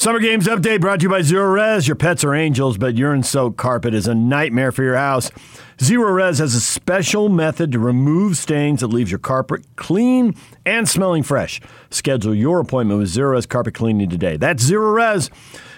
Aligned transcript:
Summer 0.00 0.18
Games 0.18 0.46
Update 0.46 0.80
brought 0.80 1.00
to 1.00 1.02
you 1.02 1.10
by 1.10 1.20
Zerorez. 1.20 1.86
Your 1.86 1.94
pets 1.94 2.24
are 2.24 2.34
angels, 2.34 2.78
but 2.78 2.96
urine 2.96 3.22
soaked 3.22 3.58
carpet 3.58 3.92
is 3.92 4.06
a 4.06 4.14
nightmare 4.14 4.72
for 4.72 4.82
your 4.82 4.96
house. 4.96 5.30
Zerorez 5.76 6.38
has 6.38 6.54
a 6.54 6.60
special 6.62 7.28
method 7.28 7.70
to 7.72 7.78
remove 7.78 8.38
stains 8.38 8.80
that 8.80 8.86
leaves 8.86 9.10
your 9.10 9.18
carpet 9.18 9.66
clean 9.76 10.34
and 10.64 10.88
smelling 10.88 11.22
fresh. 11.22 11.60
Schedule 11.90 12.34
your 12.34 12.60
appointment 12.60 12.98
with 12.98 13.10
Zerorez 13.10 13.46
Carpet 13.46 13.74
Cleaning 13.74 14.08
today. 14.08 14.38
That's 14.38 14.62
Zero 14.62 14.90
Res. 14.90 15.28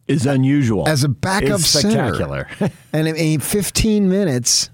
Is 0.09 0.27
unusual. 0.27 0.89
as 0.89 1.05
a 1.05 1.09
backup 1.09 1.61
It's 1.61 1.67
center. 1.69 2.15
spectacular. 2.15 2.49
and 2.93 3.07
in 3.07 3.15
in 3.17 3.41
15 3.41 4.09
minutes, 4.09 4.71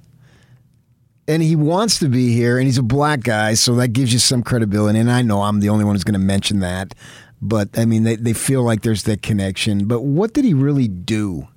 and 1.26 1.42
he 1.42 1.56
wants 1.56 1.98
to 1.98 2.08
be 2.08 2.32
here, 2.32 2.56
and 2.58 2.66
he's 2.66 2.78
a 2.78 2.82
black 2.82 3.20
guy, 3.20 3.54
so 3.54 3.74
that 3.76 3.88
gives 3.88 4.12
you 4.12 4.18
some 4.18 4.42
credibility. 4.42 4.98
And 4.98 5.10
I 5.10 5.22
know 5.22 5.42
I'm 5.42 5.60
the 5.60 5.68
only 5.70 5.84
one 5.84 5.94
who's 5.94 6.04
going 6.04 6.14
to 6.14 6.18
mention 6.18 6.60
that, 6.60 6.94
but 7.42 7.68
I 7.78 7.84
mean, 7.84 8.04
they, 8.04 8.16
they 8.16 8.32
feel 8.32 8.62
like 8.62 8.82
there's 8.82 9.02
that 9.04 9.22
connection. 9.22 9.86
But 9.86 10.02
what 10.02 10.32
did 10.34 10.44
he 10.44 10.54
really 10.54 10.88
do? 10.88 11.48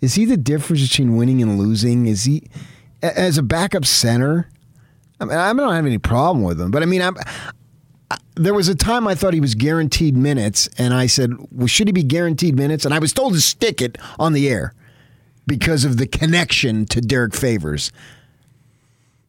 Is 0.00 0.14
he 0.14 0.24
the 0.24 0.36
difference 0.36 0.88
between 0.88 1.16
winning 1.16 1.42
and 1.42 1.58
losing? 1.58 2.06
Is 2.06 2.24
he, 2.24 2.44
as 3.02 3.36
a 3.36 3.42
backup 3.42 3.84
center? 3.84 4.48
I 5.20 5.24
mean, 5.24 5.36
I 5.36 5.52
don't 5.52 5.72
have 5.74 5.86
any 5.86 5.98
problem 5.98 6.44
with 6.44 6.60
him, 6.60 6.70
but 6.70 6.82
I 6.82 6.86
mean, 6.86 7.02
I'm. 7.02 7.16
I- 8.10 8.18
There 8.36 8.54
was 8.54 8.68
a 8.68 8.74
time 8.74 9.06
I 9.08 9.14
thought 9.14 9.34
he 9.34 9.40
was 9.40 9.54
guaranteed 9.54 10.16
minutes, 10.16 10.68
and 10.78 10.94
I 10.94 11.06
said, 11.06 11.32
well, 11.50 11.66
should 11.66 11.88
he 11.88 11.92
be 11.92 12.02
guaranteed 12.02 12.56
minutes? 12.56 12.84
And 12.84 12.94
I 12.94 12.98
was 12.98 13.12
told 13.12 13.34
to 13.34 13.40
stick 13.40 13.80
it 13.82 13.98
on 14.18 14.32
the 14.32 14.48
air 14.48 14.72
because 15.46 15.84
of 15.84 15.96
the 15.96 16.06
connection 16.06 16.86
to 16.86 17.00
Derrick 17.00 17.34
Favors. 17.34 17.90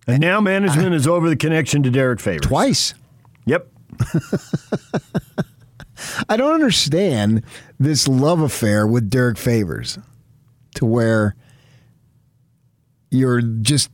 and 0.07 0.19
now 0.21 0.39
management 0.41 0.93
is 0.93 1.07
over 1.07 1.29
the 1.29 1.35
connection 1.35 1.81
to 1.83 1.89
Derrick 1.89 2.19
Favors. 2.19 2.45
Twice. 2.45 2.93
Yep. 3.45 3.67
I 6.29 6.37
don't 6.37 6.53
understand 6.53 7.43
this 7.79 8.07
love 8.07 8.39
affair 8.39 8.87
with 8.87 9.09
Derrick 9.09 9.37
Favors 9.37 9.99
to 10.75 10.85
where 10.85 11.35
you're 13.11 13.41
just 13.41 13.89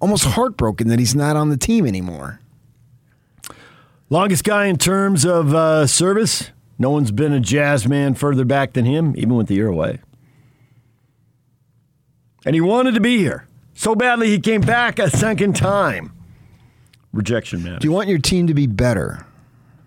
almost 0.00 0.24
heartbroken 0.24 0.86
that 0.88 0.98
he's 1.00 1.14
not 1.14 1.34
on 1.34 1.48
the 1.48 1.56
team 1.56 1.86
anymore. 1.86 2.40
Longest 4.08 4.44
guy 4.44 4.66
in 4.66 4.76
terms 4.76 5.24
of 5.24 5.54
uh, 5.54 5.86
service. 5.86 6.50
No 6.78 6.90
one's 6.90 7.10
been 7.10 7.32
a 7.32 7.40
jazz 7.40 7.88
man 7.88 8.14
further 8.14 8.44
back 8.44 8.74
than 8.74 8.84
him, 8.84 9.14
even 9.16 9.34
with 9.34 9.48
the 9.48 9.54
year 9.54 9.68
away. 9.68 10.00
And 12.44 12.54
he 12.54 12.60
wanted 12.60 12.94
to 12.94 13.00
be 13.00 13.18
here 13.18 13.46
so 13.76 13.94
badly 13.94 14.28
he 14.28 14.40
came 14.40 14.62
back 14.62 14.98
a 14.98 15.10
second 15.10 15.54
time. 15.54 16.12
Rejection 17.12 17.62
man. 17.62 17.78
Do 17.78 17.86
you 17.86 17.92
want 17.92 18.08
your 18.08 18.18
team 18.18 18.46
to 18.46 18.54
be 18.54 18.66
better? 18.66 19.26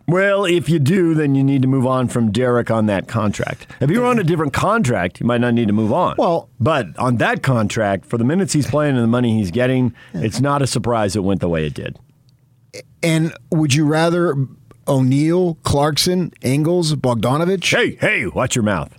Well, 0.07 0.45
if 0.45 0.69
you 0.69 0.79
do, 0.79 1.13
then 1.13 1.35
you 1.35 1.43
need 1.43 1.61
to 1.61 1.67
move 1.67 1.85
on 1.85 2.07
from 2.07 2.31
Derrick 2.31 2.71
on 2.71 2.87
that 2.87 3.07
contract. 3.07 3.67
If 3.79 3.91
you 3.91 4.01
were 4.01 4.07
on 4.07 4.17
a 4.17 4.23
different 4.23 4.53
contract, 4.53 5.19
you 5.19 5.25
might 5.27 5.39
not 5.41 5.53
need 5.53 5.67
to 5.67 5.73
move 5.73 5.93
on. 5.93 6.15
Well- 6.17 6.49
but 6.59 6.97
on 6.97 7.17
that 7.17 7.43
contract, 7.43 8.05
for 8.05 8.17
the 8.17 8.23
minutes 8.23 8.53
he's 8.53 8.67
playing 8.67 8.95
and 8.95 9.03
the 9.03 9.07
money 9.07 9.37
he's 9.37 9.51
getting, 9.51 9.93
it's 10.13 10.39
not 10.39 10.61
a 10.61 10.67
surprise 10.67 11.15
it 11.15 11.23
went 11.23 11.41
the 11.41 11.49
way 11.49 11.65
it 11.65 11.73
did. 11.73 11.97
And 13.01 13.33
would 13.51 13.73
you 13.73 13.85
rather 13.85 14.35
O'Neale, 14.87 15.55
Clarkson, 15.63 16.31
Ingles, 16.41 16.93
Bogdanovic? 16.95 17.63
Hey, 17.75 17.95
hey, 17.95 18.27
watch 18.27 18.55
your 18.55 18.63
mouth. 18.63 18.93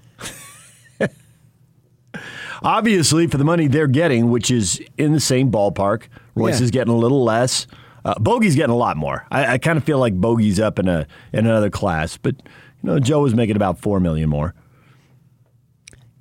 Obviously, 2.62 3.26
for 3.26 3.38
the 3.38 3.44
money 3.44 3.68
they're 3.68 3.86
getting, 3.86 4.30
which 4.30 4.50
is 4.50 4.82
in 4.98 5.12
the 5.12 5.20
same 5.20 5.50
ballpark, 5.50 6.02
Royce 6.34 6.60
Yeah. 6.60 6.64
is 6.64 6.70
getting 6.70 6.92
a 6.92 6.96
little 6.96 7.24
less. 7.24 7.66
Uh, 8.04 8.14
Bogey's 8.18 8.54
getting 8.54 8.72
a 8.72 8.76
lot 8.76 8.96
more. 8.98 9.26
I, 9.30 9.54
I 9.54 9.58
kind 9.58 9.78
of 9.78 9.84
feel 9.84 9.98
like 9.98 10.14
Bogey's 10.20 10.60
up 10.60 10.78
in 10.78 10.86
a 10.88 11.06
in 11.32 11.46
another 11.46 11.70
class, 11.70 12.16
but 12.18 12.34
you 12.36 12.50
know 12.82 12.98
Joe 12.98 13.22
was 13.22 13.34
making 13.34 13.56
about 13.56 13.78
four 13.78 13.98
million 14.00 14.28
more. 14.28 14.54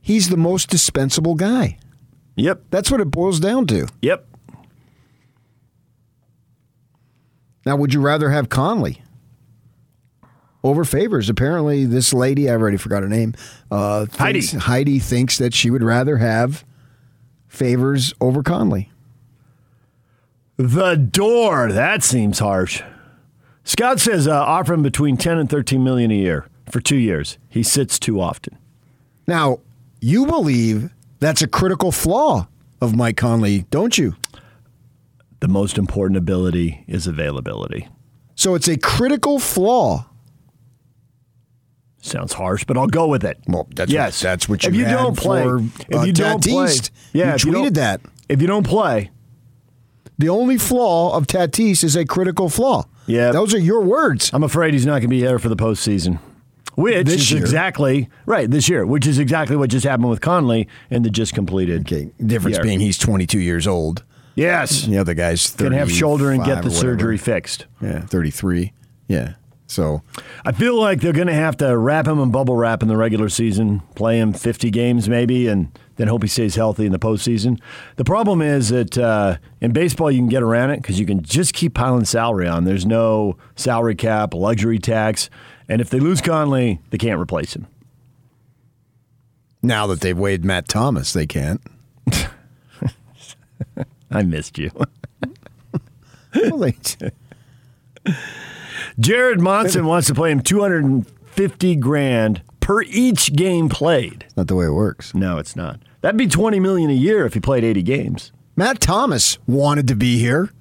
He's 0.01 0.29
the 0.29 0.37
most 0.37 0.69
dispensable 0.69 1.35
guy. 1.35 1.77
Yep, 2.35 2.63
That's 2.69 2.89
what 2.89 3.01
it 3.01 3.11
boils 3.11 3.41
down 3.41 3.67
to. 3.67 3.87
yep. 4.01 4.25
Now, 7.69 7.75
would 7.75 7.93
you 7.93 8.01
rather 8.01 8.31
have 8.31 8.49
Conley 8.49 9.03
over 10.63 10.83
Favors? 10.83 11.29
Apparently, 11.29 11.85
this 11.85 12.11
lady, 12.11 12.49
I 12.49 12.53
already 12.53 12.77
forgot 12.77 13.03
her 13.03 13.07
name, 13.07 13.35
uh, 13.69 14.07
thinks, 14.07 14.53
Heidi. 14.53 14.57
Heidi 14.57 14.97
thinks 14.97 15.37
that 15.37 15.53
she 15.53 15.69
would 15.69 15.83
rather 15.83 16.17
have 16.17 16.65
Favors 17.47 18.11
over 18.19 18.41
Conley. 18.41 18.91
The 20.57 20.95
door. 20.95 21.71
That 21.71 22.01
seems 22.01 22.39
harsh. 22.39 22.81
Scott 23.63 23.99
says 23.99 24.27
uh, 24.27 24.33
offer 24.33 24.73
him 24.73 24.81
between 24.81 25.15
ten 25.15 25.37
and 25.37 25.47
thirteen 25.47 25.83
million 25.83 26.09
a 26.09 26.15
year 26.15 26.47
for 26.71 26.79
two 26.79 26.97
years. 26.97 27.37
He 27.49 27.61
sits 27.61 27.99
too 27.99 28.19
often. 28.19 28.57
Now, 29.27 29.59
you 30.01 30.25
believe 30.25 30.89
that's 31.19 31.43
a 31.43 31.47
critical 31.47 31.91
flaw 31.91 32.47
of 32.81 32.95
Mike 32.95 33.17
Conley, 33.17 33.67
don't 33.69 33.95
you? 33.95 34.15
The 35.39 35.47
most 35.47 35.77
important 35.77 36.17
ability 36.17 36.83
is 36.87 37.07
availability. 37.07 37.87
So 38.35 38.55
it's 38.55 38.67
a 38.67 38.77
critical 38.77 39.39
flaw. 39.39 40.05
Sounds 42.01 42.33
harsh, 42.33 42.63
but 42.63 42.77
I'll 42.77 42.87
go 42.87 43.07
with 43.07 43.25
it. 43.25 43.39
Well, 43.47 43.67
that's 43.75 43.91
yes, 43.91 44.23
what, 44.23 44.29
that's 44.29 44.49
what 44.49 44.63
you 44.63 44.69
if 44.69 44.75
you 44.75 44.85
don't 44.85 45.17
play, 45.17 45.43
for 45.43 45.59
if 45.59 45.95
uh, 45.95 46.01
you 46.03 46.13
don't 46.13 46.41
play, 46.43 46.73
yeah, 47.11 47.29
you 47.29 47.33
if 47.35 47.45
you 47.45 47.51
tweeted 47.51 47.73
that. 47.75 48.01
If 48.29 48.41
you 48.41 48.47
don't 48.47 48.65
play, 48.65 49.11
The 50.17 50.29
only 50.29 50.57
flaw 50.57 51.15
of 51.15 51.27
Tatis 51.27 51.83
is 51.83 51.95
a 51.95 52.05
critical 52.05 52.49
flaw. 52.49 52.85
Yeah. 53.07 53.31
those 53.31 53.53
are 53.53 53.59
your 53.59 53.81
words. 53.81 54.29
I'm 54.33 54.43
afraid 54.43 54.73
he's 54.73 54.85
not 54.85 54.93
going 54.93 55.01
to 55.03 55.07
be 55.07 55.21
there 55.21 55.39
for 55.39 55.49
the 55.49 55.55
postseason. 55.55 56.19
Which 56.75 57.05
This 57.07 57.15
is 57.21 57.31
year. 57.31 57.41
exactly 57.41 58.09
right 58.25 58.49
this 58.49 58.69
year, 58.69 58.85
which 58.85 59.05
is 59.05 59.19
exactly 59.19 59.57
what 59.57 59.69
just 59.69 59.85
happened 59.85 60.09
with 60.09 60.21
Conley 60.21 60.69
and 60.89 61.03
the 61.03 61.09
just 61.09 61.33
completed. 61.33 61.81
Okay, 61.81 62.11
difference 62.25 62.55
year. 62.57 62.63
being 62.63 62.79
he's 62.79 62.97
22 62.97 63.39
years 63.39 63.67
old. 63.67 64.03
Yes, 64.39 64.85
The 64.85 64.97
other 64.97 65.13
guy's 65.13 65.49
30. 65.49 65.69
can 65.69 65.77
have 65.79 65.91
shoulder 65.91 66.31
and 66.31 66.43
get 66.43 66.63
the 66.63 66.71
surgery 66.71 67.17
fixed. 67.17 67.65
Yeah, 67.81 68.01
33. 68.01 68.73
Yeah. 69.07 69.33
So, 69.67 70.01
I 70.43 70.51
feel 70.51 70.79
like 70.79 70.99
they're 71.01 71.13
going 71.13 71.27
to 71.27 71.33
have 71.33 71.55
to 71.57 71.77
wrap 71.77 72.07
him 72.07 72.17
in 72.19 72.31
bubble 72.31 72.55
wrap 72.55 72.81
in 72.81 72.87
the 72.87 72.97
regular 72.97 73.29
season, 73.29 73.81
play 73.93 74.17
him 74.17 74.33
50 74.33 74.71
games 74.71 75.07
maybe, 75.07 75.47
and 75.47 75.77
then 75.97 76.07
hope 76.07 76.23
he 76.23 76.27
stays 76.27 76.55
healthy 76.55 76.87
in 76.87 76.91
the 76.91 76.97
postseason. 76.97 77.59
The 77.97 78.03
problem 78.03 78.41
is 78.41 78.69
that 78.69 78.97
uh, 78.97 79.37
in 79.61 79.71
baseball, 79.71 80.09
you 80.09 80.17
can 80.19 80.27
get 80.29 80.41
around 80.41 80.71
it 80.71 80.81
because 80.81 80.99
you 80.99 81.05
can 81.05 81.21
just 81.21 81.53
keep 81.53 81.75
piling 81.75 82.05
salary 82.05 82.47
on. 82.47 82.63
There's 82.63 82.85
no 82.85 83.37
salary 83.55 83.93
cap, 83.93 84.33
luxury 84.33 84.79
tax. 84.79 85.29
And 85.67 85.81
if 85.81 85.91
they 85.91 85.99
lose 85.99 86.19
Conley, 86.19 86.79
they 86.89 86.97
can't 86.97 87.19
replace 87.19 87.55
him. 87.55 87.67
now 89.61 89.85
that 89.87 90.01
they've 90.01 90.17
waived 90.17 90.43
Matt 90.43 90.67
Thomas, 90.67 91.13
they 91.13 91.27
can't. 91.27 91.61
I 94.11 94.23
missed 94.23 94.57
you. 94.57 94.71
Well, 96.35 96.71
Jared 98.99 99.41
Monson 99.41 99.85
wants 99.87 100.07
to 100.07 100.13
play 100.13 100.31
him 100.31 100.41
250 100.41 101.75
grand 101.77 102.41
per 102.59 102.81
each 102.83 103.33
game 103.33 103.67
played. 103.67 104.25
not 104.37 104.47
the 104.47 104.55
way 104.55 104.65
it 104.67 104.71
works. 104.73 105.15
No, 105.15 105.37
it's 105.37 105.55
not. 105.55 105.79
That'd 106.01 106.17
be 106.17 106.27
20 106.27 106.59
million 106.59 106.89
a 106.89 106.93
year 106.93 107.25
if 107.25 107.33
he 107.33 107.39
played 107.39 107.63
80 107.63 107.81
games. 107.81 108.31
Matt 108.55 108.79
Thomas 108.79 109.37
wanted 109.47 109.87
to 109.87 109.95
be 109.95 110.19
here. 110.19 110.51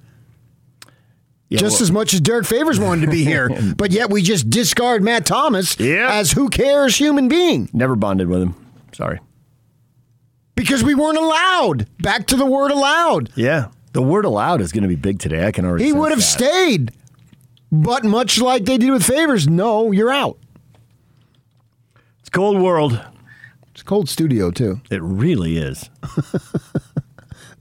Yeah, 1.49 1.59
just 1.59 1.75
well- 1.77 1.83
as 1.83 1.91
much 1.91 2.13
as 2.15 2.21
Derrick 2.21 2.45
Favors 2.47 2.79
wanted 2.79 3.05
to 3.05 3.11
be 3.11 3.23
here, 3.23 3.49
but 3.77 3.91
yet 3.91 4.09
we 4.09 4.21
just 4.23 4.49
discard 4.49 5.03
Matt 5.03 5.25
Thomas 5.27 5.79
Yeah. 5.79 6.09
as 6.11 6.31
who 6.31 6.49
cares 6.49 6.95
human 6.97 7.27
being 7.27 7.69
Never 7.73 7.95
bonded 7.95 8.27
with 8.27 8.41
him. 8.41 8.55
Sorry. 8.93 9.19
Because 10.59 10.83
we 10.83 10.93
weren't 10.93 11.17
allowed. 11.17 11.87
Back 11.99 12.27
to 12.27 12.35
the 12.35 12.45
word 12.45 12.71
allowed. 12.71 13.29
Yeah. 13.35 13.69
The 13.93 14.01
word 14.01 14.25
allowed 14.25 14.59
is 14.59 14.73
going 14.73 14.81
to 14.83 14.89
be 14.89 14.97
big 14.97 15.19
today. 15.19 15.47
I 15.47 15.51
can 15.51 15.63
already 15.63 15.85
He 15.85 15.93
would 15.93 16.11
have 16.11 16.19
that. 16.19 16.25
stayed, 16.25 16.91
but 17.71 18.03
much 18.03 18.39
like 18.41 18.65
they 18.65 18.77
did 18.77 18.91
with 18.91 19.03
Favors, 19.03 19.47
no, 19.47 19.91
you're 19.93 20.11
out. 20.11 20.37
It's 22.19 22.29
cold 22.29 22.61
world. 22.61 23.01
It's 23.71 23.81
a 23.81 23.85
cold 23.85 24.09
studio 24.09 24.51
too. 24.51 24.81
It 24.91 25.01
really 25.01 25.57
is. 25.57 25.89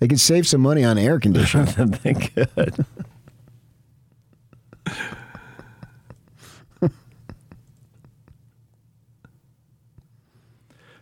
They 0.01 0.07
could 0.07 0.21
save 0.21 0.47
some 0.47 0.61
money 0.61 0.85
on 0.85 0.97
air 0.97 1.19
conditioning. 1.19 1.67
they 2.05 2.15
could. 2.15 2.87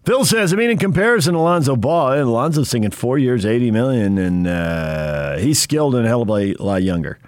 Phil 0.07 0.25
says, 0.25 0.53
I 0.53 0.57
mean, 0.57 0.71
in 0.71 0.79
comparison 0.79 1.35
to 1.35 1.41
Alonzo 1.41 1.75
Ball, 1.75 2.13
eh, 2.13 2.21
Alonzo's 2.23 2.69
singing 2.69 2.93
four 2.93 3.19
years, 3.19 3.45
80 3.45 3.73
million, 3.73 4.19
and 4.19 4.47
uh, 4.47 5.37
he's 5.39 5.61
skilled 5.61 5.97
and 5.97 6.07
a 6.07 6.09
hell 6.09 6.23
of 6.23 6.31
a 6.31 6.55
lot 6.55 6.85
younger. 6.85 7.19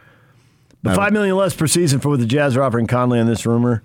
But 0.80 0.94
five 0.94 1.12
million 1.12 1.36
less 1.36 1.56
per 1.56 1.66
season 1.66 1.98
for 1.98 2.08
what 2.08 2.20
the 2.20 2.26
Jazz 2.26 2.56
are 2.56 2.62
offering 2.62 2.86
Conley 2.86 3.18
on 3.18 3.26
this 3.26 3.44
rumor. 3.44 3.82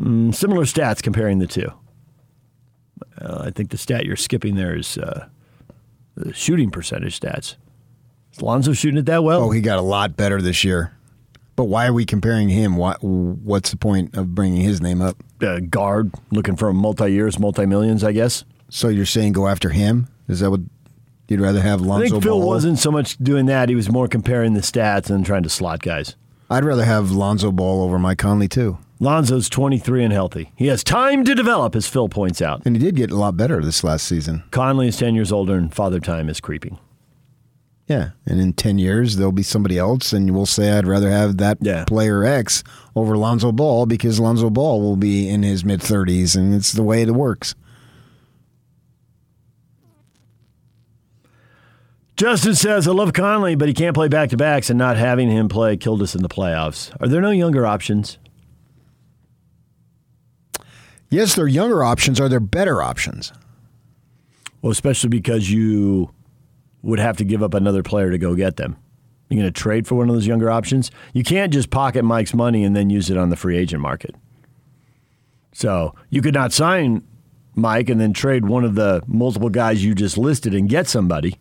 Mm, 0.00 0.32
similar 0.32 0.62
stats 0.62 1.02
comparing 1.02 1.40
the 1.40 1.48
two. 1.48 1.72
Uh, 3.20 3.42
I 3.46 3.50
think 3.50 3.70
the 3.70 3.76
stat 3.76 4.06
you're 4.06 4.14
skipping 4.14 4.54
there 4.54 4.76
is 4.76 4.96
uh, 4.98 5.26
the 6.14 6.32
shooting 6.32 6.70
percentage 6.70 7.18
stats. 7.18 7.56
Is 8.32 8.38
Alonzo 8.40 8.72
shooting 8.72 8.98
it 8.98 9.06
that 9.06 9.24
well? 9.24 9.42
oh, 9.42 9.50
he 9.50 9.60
got 9.60 9.78
a 9.78 9.82
lot 9.82 10.16
better 10.16 10.40
this 10.40 10.62
year. 10.62 10.92
But 11.54 11.64
why 11.64 11.86
are 11.86 11.92
we 11.92 12.04
comparing 12.06 12.48
him? 12.48 12.76
Why, 12.76 12.94
what's 13.00 13.70
the 13.70 13.76
point 13.76 14.16
of 14.16 14.34
bringing 14.34 14.62
his 14.62 14.80
name 14.80 15.02
up? 15.02 15.22
uh, 15.42 15.60
guard 15.60 16.12
looking 16.30 16.56
for 16.56 16.72
multi 16.72 17.10
years, 17.10 17.38
multi 17.38 17.66
millions, 17.66 18.04
I 18.04 18.12
guess. 18.12 18.44
So 18.68 18.88
you're 18.88 19.04
saying 19.06 19.32
go 19.32 19.48
after 19.48 19.70
him? 19.70 20.08
Is 20.28 20.40
that 20.40 20.50
what 20.50 20.60
you'd 21.28 21.40
rather 21.40 21.60
have 21.60 21.82
I 21.82 21.84
Lonzo 21.84 22.10
think 22.10 22.22
Phil 22.22 22.38
Ball? 22.38 22.48
wasn't 22.48 22.78
so 22.78 22.90
much 22.90 23.18
doing 23.18 23.46
that. 23.46 23.68
He 23.68 23.74
was 23.74 23.90
more 23.90 24.08
comparing 24.08 24.54
the 24.54 24.60
stats 24.60 25.10
and 25.10 25.26
trying 25.26 25.42
to 25.42 25.48
slot 25.50 25.82
guys. 25.82 26.16
I'd 26.48 26.64
rather 26.64 26.84
have 26.84 27.10
Lonzo 27.10 27.50
Ball 27.50 27.82
over 27.82 27.98
Mike 27.98 28.18
Conley 28.18 28.48
too. 28.48 28.78
Lonzo's 29.00 29.48
23 29.48 30.04
and 30.04 30.12
healthy. 30.12 30.52
He 30.54 30.68
has 30.68 30.84
time 30.84 31.24
to 31.24 31.34
develop, 31.34 31.74
as 31.74 31.88
Phil 31.88 32.08
points 32.08 32.40
out. 32.40 32.62
And 32.64 32.76
he 32.76 32.80
did 32.82 32.94
get 32.94 33.10
a 33.10 33.16
lot 33.16 33.36
better 33.36 33.60
this 33.60 33.82
last 33.82 34.06
season. 34.06 34.44
Conley 34.52 34.86
is 34.88 34.96
10 34.96 35.16
years 35.16 35.32
older, 35.32 35.56
and 35.56 35.74
father 35.74 35.98
time 35.98 36.28
is 36.28 36.40
creeping. 36.40 36.78
Yeah. 37.92 38.10
And 38.24 38.40
in 38.40 38.54
10 38.54 38.78
years, 38.78 39.16
there'll 39.16 39.32
be 39.32 39.42
somebody 39.42 39.76
else, 39.76 40.14
and 40.14 40.30
we'll 40.34 40.46
say 40.46 40.70
I'd 40.72 40.86
rather 40.86 41.10
have 41.10 41.36
that 41.36 41.58
Yeah. 41.60 41.84
player 41.84 42.24
X 42.24 42.64
over 42.96 43.18
Lonzo 43.18 43.52
Ball 43.52 43.84
because 43.84 44.18
Lonzo 44.18 44.48
Ball 44.48 44.80
will 44.80 44.96
be 44.96 45.28
in 45.28 45.42
his 45.42 45.62
mid 45.62 45.80
30s, 45.82 46.34
and 46.34 46.54
it's 46.54 46.72
the 46.72 46.82
way 46.82 47.02
it 47.02 47.10
works. 47.10 47.54
Justin 52.16 52.54
says, 52.54 52.88
I 52.88 52.92
love 52.92 53.12
Conley, 53.12 53.56
but 53.56 53.68
he 53.68 53.74
can't 53.74 53.94
play 53.94 54.08
back 54.08 54.30
to 54.30 54.36
backs, 54.36 54.70
and 54.70 54.78
not 54.78 54.96
having 54.96 55.30
him 55.30 55.48
play 55.48 55.76
killed 55.76 56.00
us 56.02 56.14
in 56.14 56.22
the 56.22 56.28
playoffs. 56.28 56.90
Are 57.00 57.08
there 57.08 57.20
no 57.20 57.30
younger 57.30 57.66
options? 57.66 58.16
Yes, 61.10 61.34
there 61.34 61.44
are 61.44 61.48
younger 61.48 61.84
options. 61.84 62.20
Are 62.20 62.28
there 62.28 62.40
better 62.40 62.80
options? 62.80 63.32
Well, 64.62 64.70
especially 64.70 65.10
because 65.10 65.50
you 65.50 66.10
would 66.82 66.98
have 66.98 67.16
to 67.18 67.24
give 67.24 67.42
up 67.42 67.54
another 67.54 67.82
player 67.82 68.10
to 68.10 68.18
go 68.18 68.34
get 68.34 68.56
them. 68.56 68.76
You're 69.28 69.42
going 69.42 69.52
to 69.52 69.60
trade 69.60 69.86
for 69.86 69.94
one 69.94 70.08
of 70.08 70.14
those 70.14 70.26
younger 70.26 70.50
options. 70.50 70.90
You 71.14 71.24
can't 71.24 71.52
just 71.52 71.70
pocket 71.70 72.04
Mike's 72.04 72.34
money 72.34 72.64
and 72.64 72.76
then 72.76 72.90
use 72.90 73.08
it 73.08 73.16
on 73.16 73.30
the 73.30 73.36
free 73.36 73.56
agent 73.56 73.80
market. 73.80 74.14
So 75.52 75.94
you 76.10 76.20
could 76.20 76.34
not 76.34 76.52
sign 76.52 77.06
Mike 77.54 77.88
and 77.88 78.00
then 78.00 78.12
trade 78.12 78.46
one 78.46 78.64
of 78.64 78.74
the 78.74 79.02
multiple 79.06 79.48
guys 79.48 79.84
you 79.84 79.94
just 79.94 80.18
listed 80.18 80.54
and 80.54 80.68
get 80.68 80.86
somebody. 80.86 81.38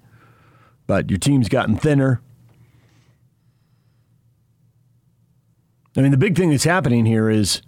But 0.88 1.09
your 1.09 1.19
team's 1.19 1.49
gotten 1.49 1.75
thinner. 1.75 2.21
I 5.97 6.01
mean, 6.01 6.11
the 6.11 6.17
big 6.17 6.37
thing 6.37 6.51
that's 6.51 6.63
happening 6.63 7.05
here 7.05 7.29
is 7.29 7.61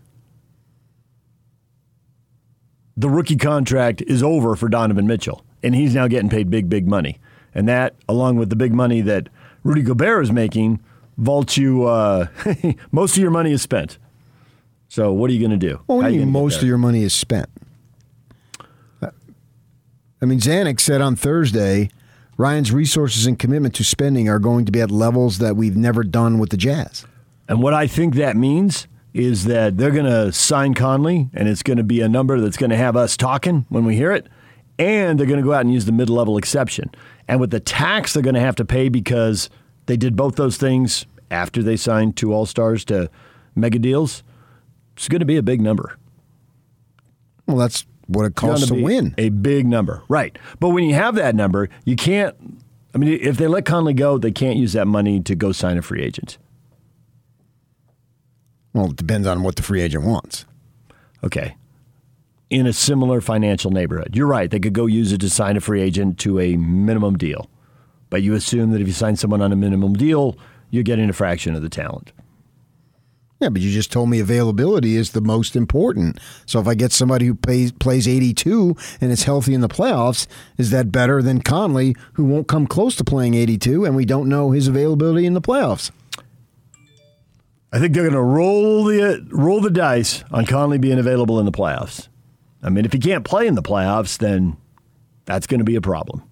the 2.96 3.10
rookie 3.10 3.36
contract 3.36 4.02
is 4.04 4.24
over 4.24 4.56
for 4.56 4.70
Donovan 4.70 5.08
Mitchell, 5.08 5.44
and 5.62 5.76
he's 5.76 5.94
now 5.94 6.08
getting 6.08 6.30
paid 6.30 6.50
big, 6.50 6.70
big 6.70 6.88
money. 6.88 7.20
And 7.56 7.68
that, 7.68 7.96
along 8.10 8.38
with 8.38 8.50
the 8.50 8.56
big 8.56 8.74
money 8.74 9.02
that 9.02 9.30
Rudy 9.64 9.82
Gobert 9.82 10.24
is 10.24 10.32
making, 10.32 10.80
vaults 11.18 11.58
you. 11.58 11.86
Uh, 11.86 12.28
most 12.92 13.16
of 13.16 13.22
your 13.22 13.32
money 13.32 13.52
is 13.52 13.62
spent. 13.62 13.98
So 14.88 15.12
what 15.12 15.30
are 15.30 15.34
you 15.34 15.40
going 15.40 15.58
to 15.60 15.68
do? 15.68 15.82
Well, 15.88 16.00
what 16.00 16.08
do 16.08 16.14
you 16.14 16.20
mean 16.20 16.32
most 16.32 16.62
of 16.62 16.68
your 16.68 16.78
money 16.78 17.04
is 17.04 17.14
spent? 17.14 17.50
I 19.02 20.26
mean, 20.26 20.40
Zanik 20.40 20.80
said 20.80 21.02
on 21.02 21.18
Thursday, 21.18 21.90
Ryan's 22.38 22.72
resources 22.72 23.26
and 23.26 23.38
commitment 23.38 23.76
to 23.76 23.84
spending 23.84 24.30
are 24.30 24.40
going 24.40 24.66
to 24.66 24.72
be 24.72 24.80
at 24.80 24.90
levels 24.90 25.40
that 25.40 25.58
we've 25.58 25.76
never 25.76 26.02
done 26.02 26.40
with 26.40 26.50
the 26.50 26.56
Jazz. 26.56 27.06
And 27.50 27.62
what 27.62 27.74
I 27.74 27.88
think 27.88 28.16
that 28.16 28.38
means 28.38 28.88
is 29.14 29.44
that 29.46 29.78
they're 29.78 29.92
going 29.92 30.06
to 30.06 30.32
sign 30.32 30.76
Conley, 30.76 31.30
and 31.34 31.50
it's 31.50 31.62
going 31.62 31.76
to 31.76 31.84
be 31.84 32.00
a 32.00 32.08
number 32.08 32.40
that's 32.40 32.56
going 32.56 32.70
to 32.70 32.78
have 32.78 32.96
us 32.96 33.18
talking 33.18 33.66
when 33.68 33.84
we 33.84 33.98
hear 33.98 34.14
it. 34.14 34.28
And 34.80 35.20
they're 35.20 35.28
going 35.28 35.42
to 35.42 35.46
go 35.46 35.54
out 35.54 35.62
and 35.62 35.74
use 35.74 35.86
the 35.86 35.92
mid 35.92 36.10
level 36.10 36.38
exception. 36.38 36.90
And 37.28 37.40
with 37.40 37.52
the 37.52 37.60
tax 37.60 38.14
they're 38.14 38.24
going 38.24 38.36
to 38.36 38.42
have 38.42 38.56
to 38.58 38.66
pay 38.66 38.90
because 38.90 39.50
they 39.86 39.98
did 39.98 40.16
both 40.16 40.36
those 40.36 40.58
things 40.58 41.06
after 41.32 41.64
they 41.64 41.78
signed 41.78 42.16
two 42.16 42.34
All 42.34 42.46
Stars 42.46 42.86
to 42.86 43.10
mega 43.56 43.80
deals, 43.80 44.24
it's 44.96 45.08
going 45.08 45.20
to 45.20 45.26
be 45.26 45.38
a 45.38 45.44
big 45.44 45.62
number. 45.62 45.98
Well, 47.48 47.58
that's 47.58 47.86
what 48.08 48.26
it 48.26 48.36
costs 48.36 48.68
to 48.68 48.76
win. 48.76 49.16
A 49.18 49.30
big 49.30 49.66
number. 49.66 50.04
Right. 50.08 50.38
But 50.60 50.70
when 50.70 50.84
you 50.86 50.94
have 50.96 51.16
that 51.16 51.36
number, 51.36 51.70
you 51.86 51.96
can't. 51.96 52.36
I 52.96 53.00
mean, 53.00 53.20
if 53.22 53.38
they 53.38 53.48
let 53.48 53.66
Conley 53.66 53.94
go, 53.94 54.18
they 54.18 54.32
can't 54.32 54.58
use 54.58 54.74
that 54.74 54.86
money 54.86 55.20
to 55.22 55.36
go 55.36 55.52
sign 55.52 55.78
a 55.78 55.82
free 55.82 56.04
agent. 56.04 56.38
Well, 58.74 58.92
it 58.92 58.96
depends 58.96 59.28
on 59.28 59.44
what 59.44 59.56
the 59.56 59.64
free 59.64 59.82
agent 59.82 60.04
wants. 60.04 60.46
Okay. 61.24 61.56
In 62.54 62.68
a 62.68 62.74
similar 62.74 63.20
financial 63.20 63.72
neighborhood. 63.72 64.16
You're 64.16 64.28
right. 64.28 64.52
They 64.52 64.60
could 64.60 64.74
go 64.74 64.86
use 64.86 65.12
it 65.12 65.22
to 65.22 65.30
sign 65.30 65.58
a 65.58 65.60
free 65.60 65.82
agent 65.82 66.20
to 66.20 66.40
a 66.40 66.56
minimum 66.56 67.18
deal. 67.18 67.50
But 68.12 68.22
you 68.22 68.36
assume 68.36 68.70
that 68.72 68.82
if 68.82 68.86
you 68.86 68.94
sign 68.94 69.16
someone 69.16 69.42
on 69.42 69.52
a 69.52 69.56
minimum 69.56 69.96
deal, 69.96 70.38
you're 70.70 70.84
getting 70.84 71.10
a 71.10 71.14
fraction 71.14 71.56
of 71.56 71.64
the 71.64 71.70
talent. 71.70 72.12
Yeah, 73.40 73.50
but 73.50 73.64
you 73.64 73.72
just 73.72 73.92
told 73.92 74.10
me 74.10 74.20
availability 74.20 74.96
is 74.96 75.14
the 75.14 75.22
most 75.22 75.56
important. 75.56 76.20
So 76.46 76.60
if 76.60 76.68
I 76.68 76.76
get 76.76 76.92
somebody 76.92 77.26
who 77.26 77.34
plays 77.34 77.72
plays 77.72 78.08
82 78.08 78.78
and 79.02 79.12
is 79.12 79.24
healthy 79.24 79.56
in 79.56 79.62
the 79.62 79.68
playoffs, 79.68 80.28
is 80.60 80.70
that 80.70 80.92
better 80.92 81.24
than 81.24 81.42
Conley, 81.42 81.96
who 82.14 82.24
won't 82.24 82.48
come 82.48 82.68
close 82.68 82.96
to 82.98 83.04
playing 83.04 83.34
82, 83.34 83.84
and 83.84 83.96
we 83.96 84.06
don't 84.06 84.30
know 84.30 84.52
his 84.52 84.68
availability 84.68 85.26
in 85.26 85.34
the 85.34 85.42
playoffs? 85.42 85.90
I 87.72 87.80
think 87.80 87.94
they're 87.94 88.04
going 88.04 88.14
to 88.14 88.22
roll 88.22 88.84
the 88.84 89.28
roll 89.32 89.60
the 89.60 89.72
dice 89.72 90.24
on 90.32 90.46
Conley 90.46 90.78
being 90.78 91.00
available 91.00 91.40
in 91.40 91.46
the 91.46 91.52
playoffs. 91.52 92.10
I 92.64 92.70
mean, 92.70 92.86
if 92.86 92.94
he 92.94 93.00
can't 93.00 93.26
play 93.26 93.46
in 93.46 93.56
the 93.56 93.62
playoffs, 93.62 94.18
then 94.18 94.58
that's 95.26 95.48
going 95.48 95.60
to 95.60 95.66
be 95.66 95.76
a 95.76 95.82
problem. 95.82 96.24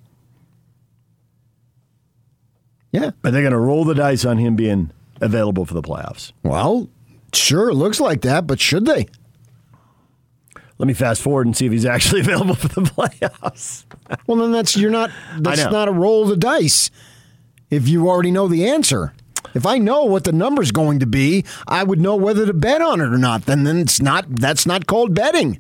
Yeah. 2.92 3.12
But 3.22 3.32
they're 3.32 3.42
going 3.42 3.54
to 3.54 3.60
roll 3.60 3.84
the 3.84 3.94
dice 3.94 4.26
on 4.26 4.38
him 4.38 4.56
being 4.56 4.92
available 5.20 5.66
for 5.66 5.74
the 5.74 5.82
playoffs. 5.82 6.32
Well, 6.44 6.90
sure, 7.34 7.70
it 7.70 7.76
looks 7.76 8.00
like 8.00 8.22
that, 8.22 8.48
but 8.48 8.60
should 8.60 8.86
they? 8.86 9.08
Let 10.78 10.88
me 10.88 10.94
fast 10.94 11.22
forward 11.22 11.46
and 11.46 11.56
see 11.56 11.68
if 11.68 11.72
he's 11.72 11.86
actually 11.86 12.22
available 12.22 12.56
for 12.56 12.70
the 12.70 12.82
playoffs. 12.82 13.86
Well, 14.26 14.38
then 14.38 14.52
that's 14.52 14.76
you're 14.76 14.90
not. 14.90 15.12
That's 15.38 15.64
not 15.66 15.88
a 15.88 15.92
roll 15.92 16.24
of 16.24 16.30
the 16.30 16.38
dice. 16.38 16.90
If 17.70 17.88
you 17.88 18.10
already 18.10 18.32
know 18.32 18.48
the 18.48 18.68
answer, 18.68 19.14
if 19.54 19.66
I 19.66 19.78
know 19.78 20.04
what 20.04 20.24
the 20.24 20.32
number's 20.32 20.72
going 20.72 21.00
to 21.00 21.06
be, 21.06 21.46
I 21.68 21.84
would 21.84 22.00
know 22.00 22.16
whether 22.16 22.46
to 22.46 22.54
bet 22.54 22.82
on 22.82 23.00
it 23.00 23.06
or 23.06 23.18
not. 23.18 23.46
Then, 23.46 23.64
then 23.64 23.78
it's 23.78 24.02
not. 24.02 24.26
That's 24.28 24.66
not 24.66 24.88
called 24.88 25.14
betting. 25.14 25.60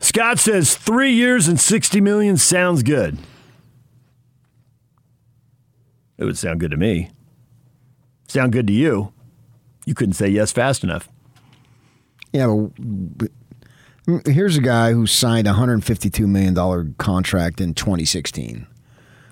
Scott 0.00 0.38
says 0.38 0.76
three 0.76 1.12
years 1.12 1.46
and 1.46 1.60
60 1.60 2.00
million 2.00 2.36
sounds 2.36 2.82
good. 2.82 3.18
It 6.18 6.24
would 6.24 6.38
sound 6.38 6.60
good 6.60 6.70
to 6.70 6.76
me. 6.76 7.10
Sound 8.28 8.52
good 8.52 8.66
to 8.66 8.72
you. 8.72 9.12
You 9.86 9.94
couldn't 9.94 10.14
say 10.14 10.28
yes 10.28 10.52
fast 10.52 10.84
enough. 10.84 11.08
Yeah, 12.32 12.66
but 12.78 13.30
here's 14.26 14.56
a 14.56 14.60
guy 14.60 14.92
who 14.92 15.06
signed 15.06 15.46
a 15.48 15.52
hundred 15.54 15.82
fifty-two 15.82 16.26
million 16.28 16.54
dollar 16.54 16.86
contract 16.98 17.60
in 17.60 17.74
2016. 17.74 18.66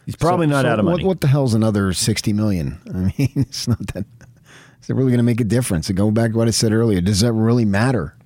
He's 0.06 0.16
probably 0.16 0.46
So- 0.46 0.50
not 0.50 0.64
so 0.64 0.68
out 0.70 0.78
of 0.80 0.87
what, 0.87 0.92
money. 0.92 1.04
What 1.04 1.20
the 1.20 1.28
hell's 1.28 1.54
another 1.54 1.92
60 1.92 2.32
million? 2.32 2.80
I 2.88 2.98
mean, 3.18 3.32
it's 3.37 3.68
not 3.68 3.87
that. 3.94 4.04
Is 4.82 4.88
it 4.90 4.94
really 4.94 5.10
going 5.10 5.18
to 5.18 5.22
make 5.22 5.40
a 5.40 5.44
difference? 5.44 5.88
And 5.88 5.96
going 5.98 6.14
back 6.14 6.32
to 6.32 6.37
what 6.38 6.48
I 6.48 6.52
said 6.52 6.72
earlier, 6.72 7.00
does 7.02 7.20
that 7.20 7.32
really 7.32 7.64
matter? 7.66 8.16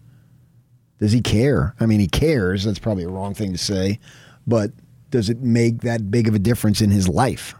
Does 1.02 1.11
he 1.11 1.21
care? 1.21 1.75
I 1.80 1.87
mean, 1.87 1.99
he 1.99 2.06
cares. 2.06 2.62
That's 2.62 2.78
probably 2.78 3.02
a 3.02 3.09
wrong 3.09 3.35
thing 3.35 3.50
to 3.50 3.59
say, 3.59 3.99
but 4.47 4.71
does 5.11 5.28
it 5.28 5.40
make 5.40 5.80
that 5.80 6.12
big 6.12 6.28
of 6.28 6.37
a 6.37 6.38
difference 6.38 6.80
in 6.80 6.90
his 6.92 7.09
life? 7.09 7.56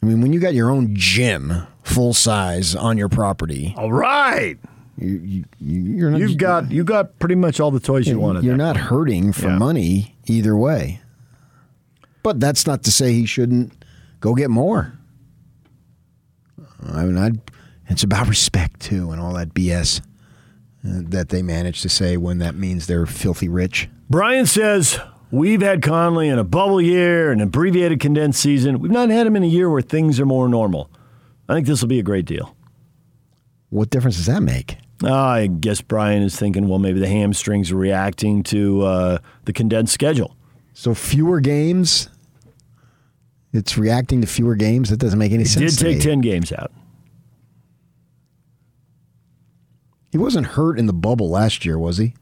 I 0.00 0.06
mean, 0.06 0.20
when 0.20 0.32
you 0.32 0.38
got 0.38 0.54
your 0.54 0.70
own 0.70 0.94
gym 0.94 1.66
full 1.82 2.14
size 2.14 2.76
on 2.76 2.96
your 2.96 3.08
property, 3.08 3.74
All 3.76 3.90
right. 3.92 4.56
you, 4.96 5.08
you, 5.18 5.44
you're 5.60 6.10
not, 6.10 6.20
You've 6.20 6.36
got 6.38 6.70
you 6.70 6.84
got 6.84 7.18
pretty 7.18 7.34
much 7.34 7.58
all 7.58 7.72
the 7.72 7.80
toys 7.80 8.06
you 8.06 8.20
wanted. 8.20 8.44
You're 8.44 8.56
not 8.56 8.76
hurting 8.76 9.32
for 9.32 9.48
Yeah. 9.48 9.58
money 9.58 10.14
either 10.26 10.56
way. 10.56 11.00
But 12.22 12.38
that's 12.38 12.68
not 12.68 12.84
to 12.84 12.92
say 12.92 13.12
he 13.14 13.26
shouldn't 13.26 13.72
go 14.20 14.34
get 14.36 14.48
more. 14.50 14.92
I 16.86 17.04
mean, 17.04 17.18
I'd, 17.18 17.40
it's 17.88 18.02
about 18.02 18.28
respect 18.28 18.80
too, 18.80 19.10
and 19.10 19.20
all 19.20 19.32
that 19.34 19.54
BS 19.54 20.00
uh, 20.00 21.02
that 21.08 21.28
they 21.30 21.42
manage 21.42 21.82
to 21.82 21.88
say 21.88 22.16
when 22.16 22.38
that 22.38 22.54
means 22.54 22.86
they're 22.86 23.06
filthy 23.06 23.48
rich. 23.48 23.88
Brian 24.10 24.46
says 24.46 24.98
we've 25.30 25.60
had 25.62 25.82
Conley 25.82 26.28
in 26.28 26.38
a 26.38 26.44
bubble 26.44 26.80
year, 26.80 27.32
an 27.32 27.40
abbreviated 27.40 28.00
condensed 28.00 28.40
season. 28.40 28.78
We've 28.78 28.90
not 28.92 29.10
had 29.10 29.26
him 29.26 29.36
in 29.36 29.42
a 29.42 29.46
year 29.48 29.68
where 29.70 29.82
things 29.82 30.18
are 30.20 30.26
more 30.26 30.48
normal. 30.48 30.90
I 31.48 31.54
think 31.54 31.66
this 31.66 31.80
will 31.80 31.88
be 31.88 31.98
a 31.98 32.02
great 32.04 32.24
deal. 32.26 32.54
What 33.70 33.90
difference 33.90 34.16
does 34.16 34.26
that 34.26 34.42
make? 34.42 34.78
I 35.04 35.46
guess 35.46 35.80
Brian 35.80 36.22
is 36.22 36.36
thinking, 36.36 36.68
well, 36.68 36.78
maybe 36.78 36.98
the 37.00 37.08
hamstrings 37.08 37.70
are 37.70 37.76
reacting 37.76 38.42
to 38.44 38.82
uh, 38.82 39.18
the 39.44 39.52
condensed 39.52 39.92
schedule. 39.94 40.36
So 40.74 40.94
fewer 40.94 41.40
games. 41.40 42.08
It's 43.52 43.78
reacting 43.78 44.20
to 44.22 44.26
fewer 44.26 44.56
games. 44.56 44.90
That 44.90 44.98
doesn't 44.98 45.18
make 45.18 45.32
any 45.32 45.44
He 45.44 45.48
sense. 45.48 45.76
did 45.76 45.94
take. 45.94 46.02
10 46.02 46.20
games 46.20 46.52
out. 46.52 46.72
He 50.12 50.18
wasn't 50.18 50.46
hurt 50.48 50.78
in 50.78 50.86
the 50.86 50.92
bubble 50.92 51.28
last 51.30 51.64
year, 51.64 51.78
was 51.78 51.98
he? 51.98 52.14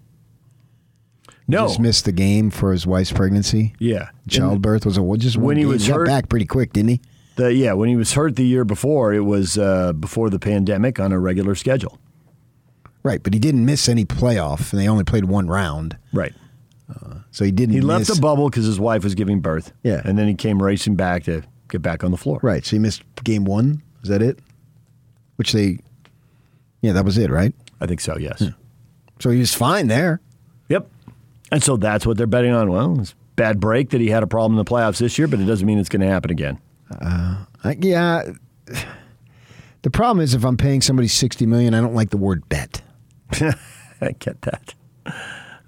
No. 1.48 1.68
Just 1.68 1.78
missed 1.80 2.04
the 2.04 2.12
game 2.12 2.50
for 2.50 2.72
his 2.72 2.86
wife's 2.86 3.12
pregnancy. 3.12 3.74
yeah. 3.78 4.10
Childbirth 4.28 4.84
was 4.84 4.98
a 4.98 5.16
just 5.16 5.36
When 5.36 5.56
he 5.56 5.62
game. 5.62 5.68
was 5.72 5.86
got 5.86 5.94
hurt- 5.98 6.06
back 6.08 6.28
pretty 6.28 6.46
quick, 6.46 6.72
didn't 6.72 6.88
he? 6.90 7.00
The, 7.36 7.52
yeah, 7.54 7.74
when 7.74 7.88
he 7.88 7.96
was 7.96 8.14
hurt 8.14 8.34
the 8.36 8.44
year 8.46 8.64
before, 8.64 9.12
it 9.12 9.20
was 9.20 9.56
uh, 9.58 9.92
before 9.92 10.30
the 10.30 10.38
pandemic 10.38 10.98
on 10.98 11.12
a 11.12 11.18
regular 11.20 11.54
schedule. 11.54 11.98
Right, 13.02 13.22
but 13.22 13.34
he 13.34 13.38
didn't 13.38 13.64
miss 13.64 13.88
any 13.88 14.04
playoff, 14.04 14.72
and 14.72 14.80
they 14.80 14.88
only 14.88 15.04
played 15.04 15.26
one 15.26 15.46
round, 15.46 15.96
Right. 16.12 16.32
so 17.30 17.44
he 17.44 17.52
didn't. 17.52 17.74
He 17.74 17.80
left 17.82 18.06
the 18.08 18.18
bubble 18.20 18.48
because 18.48 18.64
his 18.64 18.80
wife 18.80 19.04
was 19.04 19.14
giving 19.14 19.40
birth. 19.40 19.72
Yeah. 19.84 20.00
And 20.04 20.18
then 20.18 20.26
he 20.26 20.34
came 20.34 20.60
racing 20.62 20.96
back 20.96 21.24
to 21.24 21.42
get 21.68 21.82
back 21.82 22.02
on 22.02 22.10
the 22.10 22.16
floor. 22.16 22.40
Right, 22.42 22.64
so 22.64 22.70
he 22.74 22.78
missed 22.80 23.02
game 23.22 23.44
one. 23.44 23.82
Is 24.02 24.08
that 24.08 24.22
it? 24.22 24.38
Which 25.36 25.52
they, 25.52 25.78
yeah, 26.80 26.92
that 26.92 27.04
was 27.04 27.18
it, 27.18 27.30
right? 27.30 27.52
I 27.80 27.86
think 27.86 28.00
so, 28.00 28.16
yes. 28.18 28.40
Hmm. 28.40 28.48
So 29.20 29.30
he 29.30 29.38
was 29.38 29.54
fine 29.54 29.88
there. 29.88 30.20
Yep. 30.68 30.88
And 31.52 31.62
so 31.62 31.76
that's 31.76 32.06
what 32.06 32.16
they're 32.16 32.26
betting 32.26 32.52
on. 32.52 32.70
Well, 32.70 33.00
it's 33.00 33.12
a 33.12 33.14
bad 33.36 33.60
break 33.60 33.90
that 33.90 34.00
he 34.00 34.08
had 34.08 34.22
a 34.22 34.26
problem 34.26 34.58
in 34.58 34.64
the 34.64 34.70
playoffs 34.70 34.98
this 34.98 35.18
year, 35.18 35.28
but 35.28 35.40
it 35.40 35.44
doesn't 35.44 35.66
mean 35.66 35.78
it's 35.78 35.88
going 35.88 36.00
to 36.00 36.08
happen 36.08 36.30
again. 36.30 36.58
Uh, 37.00 37.44
I, 37.64 37.76
yeah. 37.80 38.32
The 39.82 39.90
problem 39.90 40.20
is 40.20 40.34
if 40.34 40.44
I'm 40.44 40.56
paying 40.56 40.80
somebody 40.80 41.06
sixty 41.06 41.46
million, 41.46 41.72
I 41.72 41.80
don't 41.80 41.94
like 41.94 42.10
the 42.10 42.16
word 42.16 42.48
bet. 42.48 42.82
I 44.00 44.16
get 44.18 44.42
that. 44.42 44.74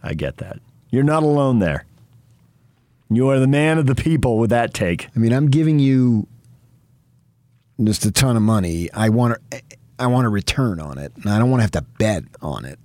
I 0.03 0.15
get 0.15 0.39
that. 0.39 0.59
You're 0.91 1.05
not 1.05 1.23
alone 1.23 1.61
there. 1.61 1.85
You 3.11 3.29
are 3.29 3.39
the 3.39 3.47
man 3.47 3.79
of 3.79 3.87
the 3.87 3.95
people 3.95 4.39
with 4.39 4.51
that 4.51 4.75
take. 4.75 5.07
I 5.15 5.21
mean, 5.21 5.33
I'm 5.33 5.49
giving 5.49 5.79
you 5.79 6.27
just 7.83 8.05
a 8.07 8.11
ton 8.11 8.37
of 8.37 8.43
money. 8.43 8.91
I 8.93 9.09
want 9.09 9.39
to, 9.53 9.63
I 9.99 10.07
want 10.07 10.27
a 10.27 10.31
return 10.31 10.81
on 10.81 10.99
it, 10.99 11.13
and 11.17 11.29
I 11.29 11.39
don't 11.39 11.51
want 11.51 11.61
to 11.61 11.63
have 11.63 11.71
to 11.73 11.83
bet 11.99 12.25
on 12.41 12.65
it. 12.65 12.79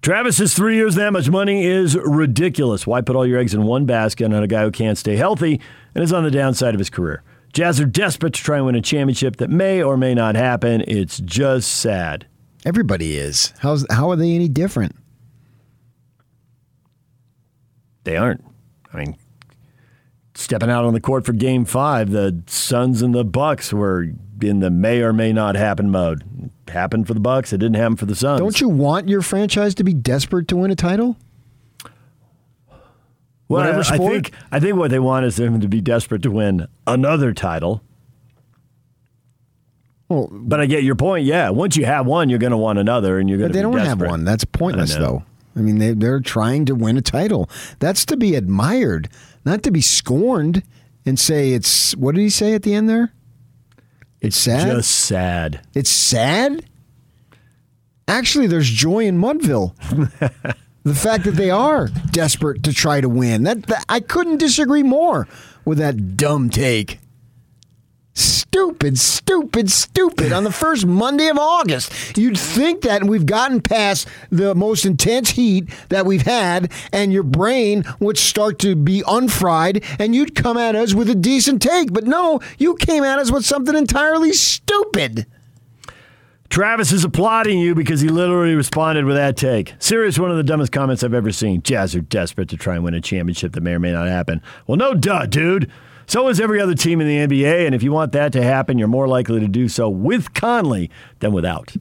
Travis 0.00 0.36
says 0.36 0.54
three 0.54 0.76
years 0.76 0.94
that 0.94 1.12
much 1.12 1.28
money 1.28 1.66
is 1.66 1.96
ridiculous. 1.96 2.86
Why 2.86 3.00
put 3.00 3.16
all 3.16 3.26
your 3.26 3.38
eggs 3.38 3.52
in 3.52 3.64
one 3.64 3.84
basket 3.84 4.32
on 4.32 4.42
a 4.42 4.46
guy 4.46 4.62
who 4.62 4.70
can't 4.70 4.96
stay 4.96 5.16
healthy 5.16 5.60
and 5.94 6.04
is 6.04 6.12
on 6.12 6.22
the 6.22 6.30
downside 6.30 6.74
of 6.74 6.78
his 6.78 6.88
career? 6.88 7.22
Jazz 7.52 7.80
are 7.80 7.86
desperate 7.86 8.34
to 8.34 8.42
try 8.42 8.58
and 8.58 8.66
win 8.66 8.74
a 8.76 8.80
championship 8.80 9.36
that 9.36 9.50
may 9.50 9.82
or 9.82 9.96
may 9.96 10.14
not 10.14 10.36
happen. 10.36 10.84
It's 10.86 11.18
just 11.18 11.72
sad. 11.72 12.26
Everybody 12.64 13.16
is. 13.16 13.52
How's 13.58 13.86
how 13.90 14.10
are 14.10 14.16
they 14.16 14.34
any 14.34 14.48
different? 14.48 14.94
They 18.04 18.16
aren't. 18.16 18.44
I 18.92 18.98
mean, 18.98 19.16
stepping 20.38 20.70
out 20.70 20.84
on 20.84 20.94
the 20.94 21.00
court 21.00 21.26
for 21.26 21.32
Game 21.32 21.64
Five, 21.64 22.10
the 22.10 22.42
Suns 22.46 23.02
and 23.02 23.14
the 23.14 23.24
Bucks 23.24 23.72
were 23.72 24.06
in 24.40 24.60
the 24.60 24.70
may 24.70 25.02
or 25.02 25.12
may 25.12 25.32
not 25.32 25.56
happen 25.56 25.90
mode. 25.90 26.50
Happened 26.68 27.06
for 27.06 27.14
the 27.14 27.20
Bucks. 27.20 27.52
It 27.52 27.58
didn't 27.58 27.76
happen 27.76 27.96
for 27.96 28.06
the 28.06 28.14
Suns. 28.14 28.40
Don't 28.40 28.60
you 28.60 28.68
want 28.68 29.08
your 29.08 29.22
franchise 29.22 29.74
to 29.76 29.84
be 29.84 29.94
desperate 29.94 30.48
to 30.48 30.56
win 30.56 30.70
a 30.70 30.76
title? 30.76 31.16
Well, 33.48 33.62
whatever 33.62 33.80
I 33.80 33.96
think 33.98 34.32
I 34.52 34.60
think 34.60 34.76
what 34.76 34.90
they 34.90 34.98
want 34.98 35.24
is 35.24 35.36
them 35.36 35.60
to 35.60 35.68
be 35.68 35.80
desperate 35.80 36.22
to 36.22 36.30
win 36.30 36.68
another 36.86 37.32
title. 37.32 37.82
Well, 40.08 40.28
But 40.30 40.60
I 40.60 40.66
get 40.66 40.84
your 40.84 40.94
point. 40.94 41.24
Yeah, 41.24 41.50
once 41.50 41.76
you 41.76 41.84
have 41.86 42.06
one, 42.06 42.28
you're 42.30 42.38
going 42.38 42.52
to 42.52 42.56
want 42.56 42.78
another, 42.78 43.18
and 43.18 43.28
you're 43.28 43.38
going 43.38 43.48
but 43.48 43.52
to. 43.54 43.58
they 43.58 43.62
don't 43.62 43.78
have 43.78 44.00
one. 44.00 44.24
That's 44.24 44.44
pointless, 44.44 44.94
though. 44.94 45.24
I 45.58 45.62
mean, 45.62 45.78
they, 45.78 45.92
they're 45.92 46.20
trying 46.20 46.64
to 46.66 46.74
win 46.74 46.96
a 46.96 47.02
title. 47.02 47.50
That's 47.80 48.06
to 48.06 48.16
be 48.16 48.34
admired, 48.34 49.08
not 49.44 49.62
to 49.64 49.70
be 49.70 49.80
scorned 49.80 50.62
and 51.04 51.18
say 51.18 51.52
it's. 51.52 51.96
What 51.96 52.14
did 52.14 52.20
he 52.20 52.30
say 52.30 52.54
at 52.54 52.62
the 52.62 52.74
end 52.74 52.88
there? 52.88 53.12
It's 54.20 54.36
sad. 54.36 54.76
Just 54.76 54.90
sad. 54.90 55.60
It's 55.74 55.90
sad. 55.90 56.64
Actually, 58.06 58.46
there's 58.46 58.70
joy 58.70 59.04
in 59.04 59.18
Mudville. 59.20 59.74
the 60.84 60.94
fact 60.94 61.24
that 61.24 61.32
they 61.32 61.50
are 61.50 61.88
desperate 62.10 62.62
to 62.64 62.72
try 62.72 63.00
to 63.00 63.08
win. 63.08 63.42
That, 63.42 63.66
that 63.66 63.84
I 63.88 64.00
couldn't 64.00 64.38
disagree 64.38 64.82
more 64.82 65.28
with 65.64 65.78
that 65.78 66.16
dumb 66.16 66.50
take. 66.50 67.00
Stupid, 68.58 68.98
stupid, 68.98 69.70
stupid. 69.70 70.32
On 70.32 70.42
the 70.42 70.50
first 70.50 70.84
Monday 70.84 71.28
of 71.28 71.38
August, 71.38 72.18
you'd 72.18 72.36
think 72.36 72.80
that 72.80 73.04
we've 73.04 73.24
gotten 73.24 73.60
past 73.60 74.08
the 74.32 74.52
most 74.52 74.84
intense 74.84 75.30
heat 75.30 75.70
that 75.90 76.04
we've 76.04 76.22
had, 76.22 76.72
and 76.92 77.12
your 77.12 77.22
brain 77.22 77.84
would 78.00 78.18
start 78.18 78.58
to 78.58 78.74
be 78.74 79.04
unfried, 79.06 79.84
and 80.00 80.12
you'd 80.12 80.34
come 80.34 80.56
at 80.56 80.74
us 80.74 80.92
with 80.92 81.08
a 81.08 81.14
decent 81.14 81.62
take. 81.62 81.92
But 81.92 82.08
no, 82.08 82.40
you 82.58 82.74
came 82.74 83.04
at 83.04 83.20
us 83.20 83.30
with 83.30 83.46
something 83.46 83.76
entirely 83.76 84.32
stupid. 84.32 85.26
Travis 86.50 86.90
is 86.90 87.04
applauding 87.04 87.60
you 87.60 87.76
because 87.76 88.00
he 88.00 88.08
literally 88.08 88.56
responded 88.56 89.04
with 89.04 89.14
that 89.14 89.36
take. 89.36 89.74
Serious, 89.78 90.18
one 90.18 90.32
of 90.32 90.36
the 90.36 90.42
dumbest 90.42 90.72
comments 90.72 91.04
I've 91.04 91.14
ever 91.14 91.30
seen. 91.30 91.62
Jazz 91.62 91.94
are 91.94 92.00
desperate 92.00 92.48
to 92.48 92.56
try 92.56 92.74
and 92.74 92.82
win 92.82 92.94
a 92.94 93.00
championship 93.00 93.52
that 93.52 93.60
may 93.60 93.74
or 93.74 93.78
may 93.78 93.92
not 93.92 94.08
happen. 94.08 94.42
Well, 94.66 94.78
no 94.78 94.94
duh, 94.94 95.26
dude. 95.26 95.70
So 96.08 96.28
is 96.28 96.40
every 96.40 96.58
other 96.58 96.74
team 96.74 97.02
in 97.02 97.06
the 97.06 97.18
NBA, 97.18 97.66
and 97.66 97.74
if 97.74 97.82
you 97.82 97.92
want 97.92 98.12
that 98.12 98.32
to 98.32 98.42
happen, 98.42 98.78
you're 98.78 98.88
more 98.88 99.06
likely 99.06 99.40
to 99.40 99.46
do 99.46 99.68
so 99.68 99.90
with 99.90 100.32
Conley 100.32 100.90
than 101.18 101.32
without. 101.32 101.76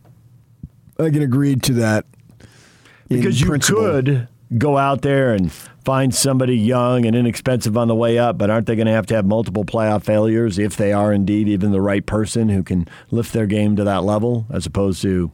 I 0.99 1.09
can 1.11 1.21
agree 1.21 1.55
to 1.55 1.73
that. 1.75 2.05
Because 3.07 3.39
you 3.39 3.47
principle. 3.47 3.83
could 3.83 4.27
go 4.57 4.77
out 4.77 5.01
there 5.01 5.33
and 5.33 5.49
find 5.85 6.13
somebody 6.13 6.57
young 6.57 7.05
and 7.05 7.15
inexpensive 7.15 7.77
on 7.77 7.87
the 7.87 7.95
way 7.95 8.19
up, 8.19 8.37
but 8.37 8.49
aren't 8.49 8.67
they 8.67 8.75
going 8.75 8.87
to 8.87 8.91
have 8.91 9.05
to 9.05 9.15
have 9.15 9.25
multiple 9.25 9.63
playoff 9.63 10.03
failures 10.03 10.59
if 10.59 10.75
they 10.75 10.91
are 10.91 11.13
indeed 11.13 11.47
even 11.47 11.71
the 11.71 11.79
right 11.79 12.05
person 12.05 12.49
who 12.49 12.63
can 12.63 12.85
lift 13.11 13.31
their 13.31 13.45
game 13.45 13.77
to 13.77 13.85
that 13.85 14.03
level, 14.03 14.45
as 14.49 14.65
opposed 14.65 15.01
to 15.03 15.31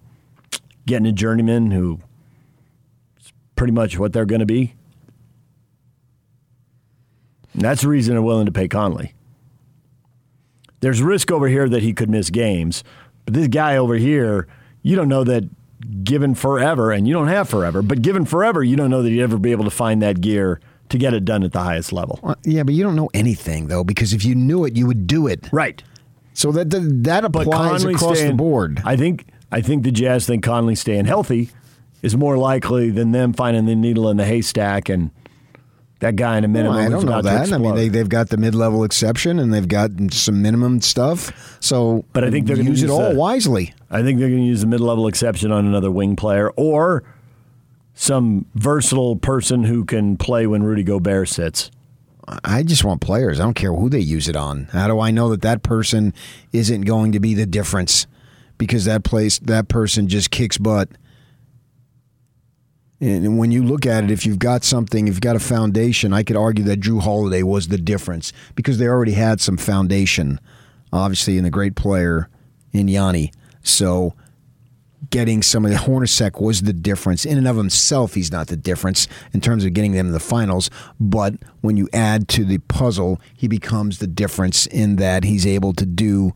getting 0.86 1.08
a 1.08 1.12
journeyman 1.12 1.72
who 1.72 2.00
is 3.20 3.34
pretty 3.56 3.74
much 3.74 3.98
what 3.98 4.14
they're 4.14 4.28
going 4.28 4.40
to 4.40 4.46
be? 4.46 4.76
And 7.54 7.62
that's 7.62 7.82
the 7.82 7.88
reason 7.88 8.14
they're 8.14 8.22
willing 8.22 8.46
to 8.46 8.52
pay 8.52 8.68
Conley. 8.68 9.14
There's 10.80 11.02
risk 11.02 11.32
over 11.32 11.48
here 11.48 11.70
that 11.70 11.82
he 11.82 11.94
could 11.94 12.10
miss 12.10 12.30
games, 12.30 12.84
but 13.26 13.34
this 13.34 13.48
guy 13.48 13.78
over 13.78 13.96
here, 13.96 14.48
you 14.82 14.96
don't 14.96 15.08
know 15.08 15.24
that 15.24 15.46
given 16.04 16.36
forever, 16.36 16.92
and 16.92 17.08
you 17.08 17.14
don't 17.14 17.28
have 17.28 17.48
forever, 17.50 17.82
but 17.82 18.02
given 18.02 18.26
forever, 18.26 18.64
you 18.64 18.76
don't 18.76 18.90
know 18.90 19.02
that 19.02 19.10
you'd 19.10 19.24
ever 19.24 19.38
be 19.38 19.52
able 19.52 19.64
to 19.66 19.70
find 19.70 20.02
that 20.02 20.22
gear 20.22 20.60
to 20.90 20.98
get 20.98 21.14
it 21.14 21.26
done 21.26 21.44
at 21.44 21.52
the 21.52 21.60
highest 21.60 21.94
level. 21.94 22.20
Well, 22.22 22.36
yeah, 22.44 22.64
but 22.64 22.74
you 22.74 22.84
don't 22.84 22.96
know 22.96 23.10
anything 23.14 23.68
though, 23.68 23.84
because 23.84 24.14
if 24.14 24.26
you 24.26 24.36
knew 24.36 24.66
it, 24.66 24.76
you 24.76 24.86
would 24.88 25.08
do 25.08 25.28
it. 25.28 25.50
Right. 25.52 25.84
So 26.34 26.52
that 26.52 26.70
that, 26.72 27.04
that 27.04 27.26
applies 27.26 27.84
across 27.84 28.18
staying, 28.18 28.32
the 28.32 28.38
board. 28.38 28.82
I 28.86 28.96
think 28.96 29.26
I 29.52 29.62
think 29.62 29.84
the 29.84 29.92
Jazz 29.92 30.26
think 30.26 30.44
Conley 30.44 30.76
staying 30.76 31.06
healthy 31.06 31.50
is 32.02 32.18
more 32.18 32.38
likely 32.38 32.90
than 32.90 33.12
them 33.12 33.34
finding 33.34 33.66
the 33.66 33.76
needle 33.76 34.10
in 34.10 34.18
the 34.18 34.26
haystack 34.26 34.90
and 34.90 35.12
that 36.04 36.16
guy 36.16 36.38
in 36.38 36.44
a 36.44 36.48
minimum. 36.48 36.76
Well, 36.76 36.86
I 36.86 36.90
don't 36.90 37.06
know 37.06 37.12
about 37.20 37.24
to 37.44 37.50
that. 37.50 37.54
I 37.54 37.58
mean, 37.58 37.76
they, 37.76 37.88
they've 37.88 38.08
got 38.08 38.30
the 38.30 38.38
mid-level 38.38 38.84
exception 38.84 39.40
and 39.40 39.54
they've 39.54 39.68
got 39.68 39.92
some 40.12 40.42
minimum 40.42 40.82
stuff. 40.82 41.58
So, 41.60 42.06
But 42.14 42.24
I 42.24 42.30
think 42.32 42.46
they're 42.46 42.56
gonna 42.58 42.70
use 42.70 42.84
it 42.84 42.90
all 42.90 43.12
the- 43.12 43.18
wisely. 43.18 43.74
I 43.90 44.02
think 44.04 44.20
they're 44.20 44.30
going 44.30 44.42
to 44.42 44.48
use 44.48 44.62
the 44.62 44.68
mid-level 44.68 45.08
exception 45.08 45.52
on 45.52 45.66
another 45.68 45.92
wing 45.92 46.16
player 46.16 46.50
or 46.56 47.04
some 47.94 48.46
versatile 48.56 49.16
person 49.16 49.64
who 49.66 49.86
can 49.86 50.18
play 50.18 50.48
when 50.48 50.64
Rudy 50.64 50.84
Gobert 50.84 51.30
sits. 51.30 51.70
I 52.44 52.64
just 52.64 52.84
want 52.84 53.02
players. 53.02 53.40
I 53.40 53.44
don't 53.44 53.54
care 53.54 53.74
who 53.74 53.90
they 53.90 54.00
use 54.00 54.28
it 54.28 54.36
on. 54.36 54.66
How 54.72 54.88
do 54.88 55.00
I 55.00 55.12
know 55.12 55.30
that 55.30 55.42
that 55.42 55.62
person 55.62 56.14
isn't 56.54 56.82
going 56.82 57.12
to 57.12 57.20
be 57.20 57.34
the 57.34 57.46
difference? 57.46 58.08
Because 58.58 58.86
that 58.86 59.04
place, 59.04 59.40
that 59.40 59.68
person 59.68 60.08
just 60.08 60.32
kicks 60.32 60.58
butt. 60.58 60.90
And 63.04 63.38
when 63.38 63.52
you 63.52 63.64
look 63.64 63.86
at 63.86 64.06
it, 64.06 64.12
if 64.12 64.26
you've 64.26 64.40
got 64.40 64.64
something, 64.64 65.10
if 65.10 65.16
you've 65.16 65.22
got 65.22 65.36
a 65.36 65.40
foundation, 65.40 66.14
I 66.14 66.24
could 66.24 66.38
argue 66.38 66.64
that 66.64 66.80
Jrue 66.80 67.02
Holiday 67.02 67.44
was 67.44 67.68
the 67.68 67.78
difference 67.78 68.32
because 68.56 68.78
they 68.78 68.88
already 68.88 69.12
had 69.12 69.42
some 69.42 69.58
foundation, 69.58 70.40
obviously, 70.94 71.38
in 71.38 71.44
the 71.44 71.50
great 71.50 71.76
player 71.76 72.30
in 72.72 72.88
Yanni. 72.88 73.34
So 73.62 74.14
getting 75.10 75.42
some 75.42 75.66
of 75.66 75.72
the 75.72 75.78
Hornacek 75.86 76.42
was 76.42 76.62
the 76.62 76.72
difference. 76.72 77.26
In 77.26 77.38
and 77.38 77.46
of 77.46 77.58
himself, 77.58 78.14
he's 78.14 78.32
not 78.32 78.48
the 78.48 78.56
difference 78.56 79.10
in 79.34 79.42
terms 79.42 79.66
of 79.66 79.74
getting 79.74 79.92
them 79.92 80.06
to 80.06 80.14
the 80.14 80.20
finals. 80.22 80.70
But 80.98 81.34
when 81.60 81.76
you 81.76 81.90
add 81.92 82.30
to 82.30 82.46
the 82.46 82.60
puzzle, 82.60 83.20
he 83.36 83.50
becomes 83.50 84.00
the 84.00 84.08
difference 84.08 84.66
in 84.68 84.96
that 84.96 85.26
he's 85.26 85.46
able 85.46 85.74
to 85.74 85.86
do 85.86 86.32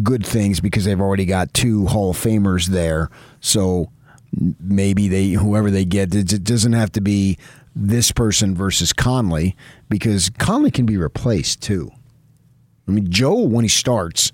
good 0.00 0.24
things 0.24 0.60
because 0.60 0.84
they've 0.84 1.00
already 1.00 1.26
got 1.26 1.52
two 1.54 1.86
Hall 1.86 2.10
of 2.10 2.16
Famers 2.16 2.66
there. 2.66 3.10
So 3.40 3.90
maybe 4.32 5.08
they 5.08 5.30
whoever 5.30 5.70
they 5.70 5.84
get 5.84 6.14
it 6.14 6.44
doesn't 6.44 6.74
have 6.74 6.92
to 6.92 7.00
be 7.00 7.38
this 7.74 8.12
person 8.12 8.54
versus 8.54 8.92
Conley 8.92 9.56
because 9.88 10.30
Conley 10.38 10.70
can 10.70 10.86
be 10.86 10.96
replaced 10.96 11.62
too. 11.62 11.90
I 12.86 12.90
mean, 12.90 13.10
Joe 13.10 13.40
when 13.40 13.64
he 13.64 13.68
starts, 13.68 14.32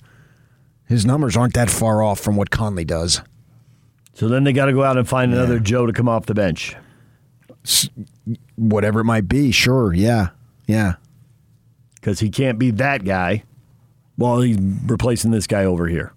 his 0.87 1.05
numbers 1.05 1.37
aren't 1.37 1.55
that 1.55 1.71
far 1.71 2.03
off 2.03 2.21
from 2.21 2.37
what 2.37 2.51
Conley 2.51 2.85
does. 2.85 3.21
So 4.15 4.29
then 4.29 4.45
they 4.45 4.53
got 4.53 4.67
to 4.67 4.73
go 4.73 4.83
out 4.85 4.97
and 4.97 5.09
find 5.09 5.33
yeah. 5.33 5.39
another 5.39 5.59
Joe 5.59 5.87
to 5.87 5.93
come 5.93 6.09
off 6.09 6.27
the 6.27 6.35
bench. 6.35 6.77
Whatever 8.57 9.01
it 9.01 9.05
might 9.05 9.29
be, 9.29 9.51
sure, 9.51 9.93
yeah, 9.93 10.29
yeah. 10.67 10.95
Because 11.97 12.21
he 12.21 12.31
can't 12.31 12.59
be 12.59 12.71
that 12.73 13.05
guy. 13.05 13.43
while 14.17 14.41
he's 14.41 14.59
replacing 14.87 15.31
this 15.31 15.47
guy 15.47 15.65
over 15.65 15.89
here. 15.89 16.13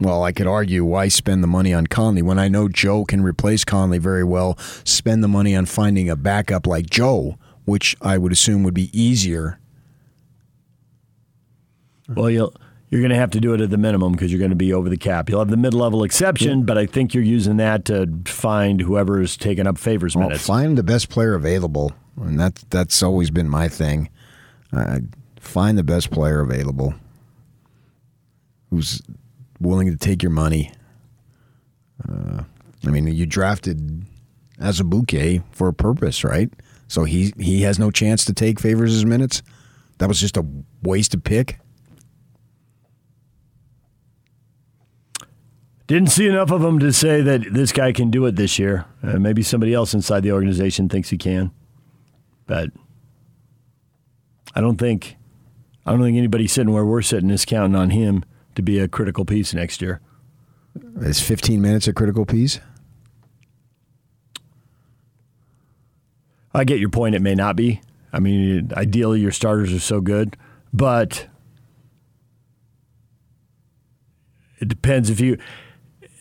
Well, 0.00 0.24
I 0.24 0.32
could 0.32 0.46
argue 0.46 0.84
why 0.84 1.08
spend 1.08 1.42
the 1.42 1.48
money 1.48 1.72
on 1.72 1.86
Conley 1.86 2.22
when 2.22 2.38
I 2.38 2.48
know 2.48 2.68
Joe 2.68 3.04
can 3.04 3.22
replace 3.22 3.64
Conley 3.64 3.98
very 3.98 4.24
well. 4.24 4.58
Spend 4.84 5.22
the 5.22 5.28
money 5.28 5.54
on 5.54 5.66
finding 5.66 6.10
a 6.10 6.16
backup 6.16 6.66
like 6.66 6.90
Joe, 6.90 7.38
which 7.64 7.96
I 8.02 8.18
would 8.18 8.32
assume 8.32 8.64
would 8.64 8.74
be 8.74 8.90
easier. 8.98 9.60
Well, 12.08 12.28
you'll 12.28 12.52
you're 12.90 13.00
going 13.00 13.10
to 13.10 13.16
have 13.16 13.30
to 13.30 13.40
do 13.40 13.54
it 13.54 13.60
at 13.60 13.70
the 13.70 13.76
minimum 13.76 14.12
because 14.12 14.30
you're 14.30 14.38
going 14.38 14.50
to 14.50 14.56
be 14.56 14.72
over 14.72 14.88
the 14.88 14.96
cap. 14.96 15.28
You'll 15.28 15.40
have 15.40 15.50
the 15.50 15.56
mid-level 15.56 16.04
exception, 16.04 16.60
yeah. 16.60 16.64
but 16.64 16.78
I 16.78 16.86
think 16.86 17.12
you're 17.12 17.24
using 17.24 17.56
that 17.56 17.86
to 17.86 18.08
find 18.24 18.80
whoever's 18.80 19.36
taking 19.36 19.66
up 19.66 19.78
favors 19.78 20.14
well, 20.14 20.28
minutes. 20.28 20.46
Find 20.46 20.78
the 20.78 20.84
best 20.84 21.08
player 21.08 21.34
available, 21.34 21.92
and 22.20 22.38
that's 22.38 22.64
that's 22.70 23.02
always 23.02 23.30
been 23.30 23.48
my 23.48 23.68
thing. 23.68 24.10
Uh, 24.72 25.00
find 25.40 25.78
the 25.78 25.82
best 25.82 26.10
player 26.10 26.40
available 26.40 26.94
who's 28.70 29.00
willing 29.60 29.90
to 29.90 29.96
take 29.96 30.22
your 30.22 30.32
money. 30.32 30.72
Uh, 32.08 32.42
I 32.86 32.90
mean, 32.90 33.06
you 33.06 33.26
drafted 33.26 34.04
Azubuike 34.60 35.42
for 35.50 35.68
a 35.68 35.72
purpose, 35.72 36.24
right? 36.24 36.50
So 36.88 37.04
he 37.04 37.32
he 37.38 37.62
has 37.62 37.78
no 37.78 37.90
chance 37.90 38.24
to 38.26 38.32
take 38.32 38.60
Favors' 38.60 38.94
as 38.94 39.04
minutes. 39.04 39.42
That 39.98 40.08
was 40.08 40.20
just 40.20 40.36
a 40.36 40.46
waste 40.82 41.14
of 41.14 41.24
pick. 41.24 41.58
Didn't 45.86 46.10
see 46.10 46.26
enough 46.26 46.50
of 46.50 46.64
him 46.64 46.78
to 46.78 46.92
say 46.92 47.20
that 47.20 47.52
this 47.52 47.70
guy 47.70 47.92
can 47.92 48.10
do 48.10 48.24
it 48.26 48.36
this 48.36 48.58
year. 48.58 48.86
Uh, 49.02 49.18
maybe 49.18 49.42
somebody 49.42 49.74
else 49.74 49.92
inside 49.92 50.20
the 50.20 50.32
organization 50.32 50.88
thinks 50.88 51.10
he 51.10 51.18
can, 51.18 51.50
but 52.46 52.70
I 54.54 54.60
don't 54.60 54.78
think 54.78 55.16
I 55.84 55.90
don't 55.90 56.00
think 56.00 56.16
anybody 56.16 56.46
sitting 56.46 56.72
where 56.72 56.84
we're 56.84 57.02
sitting 57.02 57.30
is 57.30 57.44
counting 57.44 57.76
on 57.76 57.90
him 57.90 58.24
to 58.54 58.62
be 58.62 58.78
a 58.78 58.88
critical 58.88 59.24
piece 59.24 59.54
next 59.54 59.82
year. 59.82 60.00
Is 61.00 61.20
15 61.20 61.60
minutes 61.60 61.86
a 61.86 61.92
critical 61.92 62.24
piece? 62.24 62.60
I 66.52 66.64
get 66.64 66.78
your 66.78 66.88
point. 66.88 67.14
It 67.14 67.22
may 67.22 67.34
not 67.34 67.56
be. 67.56 67.80
I 68.12 68.20
mean, 68.20 68.70
ideally, 68.76 69.20
your 69.20 69.32
starters 69.32 69.72
are 69.72 69.80
so 69.80 70.00
good, 70.00 70.36
but 70.72 71.26
it 74.60 74.68
depends 74.68 75.10
if 75.10 75.20
you. 75.20 75.36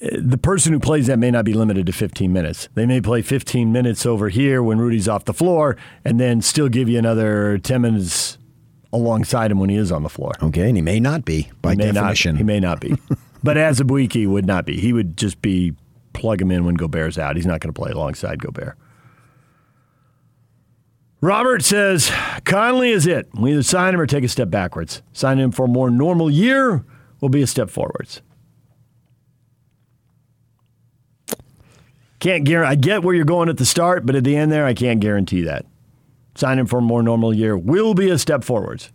The 0.02 0.38
person 0.38 0.74
who 0.74 0.80
plays 0.80 1.08
that 1.08 1.18
may 1.18 1.32
not 1.32 1.46
be 1.46 1.54
limited 1.54 1.86
to 1.86 1.94
15 1.94 2.34
minutes. 2.34 2.68
They 2.74 2.86
may 2.86 3.00
play 3.00 3.22
15 3.22 3.72
minutes 3.72 4.06
over 4.06 4.28
here 4.28 4.62
when 4.62 4.78
Rudy's 4.78 5.08
off 5.08 5.24
the 5.24 5.34
floor 5.34 5.78
and 6.04 6.20
then 6.20 6.42
still 6.42 6.68
give 6.68 6.90
you 6.90 7.00
another 7.00 7.58
10 7.58 7.82
minutes 7.82 8.38
alongside 8.94 9.52
him 9.52 9.60
when 9.60 9.70
he 9.70 9.76
is 9.76 9.92
on 9.92 10.04
the 10.04 10.10
floor. 10.10 10.32
Okay, 10.42 10.68
and 10.68 10.78
he 10.78 10.82
may 10.82 11.00
not 11.00 11.26
be 11.26 11.50
by 11.62 11.72
he 11.72 11.78
definition. 11.78 12.36
Not, 12.36 12.38
he 12.38 12.44
may 12.44 12.60
not 12.60 12.80
be, 12.80 12.96
but 13.44 13.58
as 13.58 13.82
Azubuike 13.82 14.28
would 14.28 14.46
not 14.46 14.66
be. 14.66 14.80
He 14.80 14.94
would 14.94 15.18
just 15.18 15.42
be 15.42 15.74
plug 16.14 16.42
him 16.42 16.52
in 16.52 16.64
when 16.64 16.76
Gobert's 16.76 17.18
out. 17.18 17.36
He's 17.36 17.48
not 17.48 17.60
going 17.60 17.74
to 17.74 17.80
play 17.80 17.92
alongside 17.92 18.40
Gobert. 18.40 18.78
Robert 21.22 21.64
says 21.64 22.12
Conley 22.46 22.92
is 22.92 23.08
it. 23.08 23.30
We 23.34 23.54
either 23.54 23.64
sign 23.64 23.94
him 23.94 24.00
or 24.00 24.06
take 24.06 24.24
a 24.24 24.28
step 24.28 24.50
backwards. 24.50 25.02
Sign 25.14 25.40
him 25.40 25.52
for 25.52 25.66
a 25.66 25.70
more 25.70 25.90
normal 25.90 26.30
year 26.30 26.86
will 27.22 27.30
be 27.30 27.42
a 27.42 27.48
step 27.48 27.70
forwards. 27.70 28.22
Can't 32.20 32.44
guarantee. 32.44 32.72
I 32.72 32.76
get 32.76 33.04
where 33.04 33.16
you're 33.16 33.26
going 33.26 33.50
at 33.50 33.58
the 33.58 33.66
start, 33.66 34.06
but 34.06 34.16
at 34.16 34.24
the 34.24 34.36
end 34.36 34.52
there, 34.52 34.66
I 34.66 34.74
can't 34.74 35.00
guarantee 35.00 35.42
that 35.44 35.66
sign 36.36 36.60
him 36.60 36.66
for 36.66 36.80
a 36.80 36.82
more 36.82 37.04
normal 37.04 37.34
year 37.34 37.58
will 37.58 37.94
be 37.94 38.10
a 38.10 38.18
step 38.18 38.44
forwards. 38.44 38.92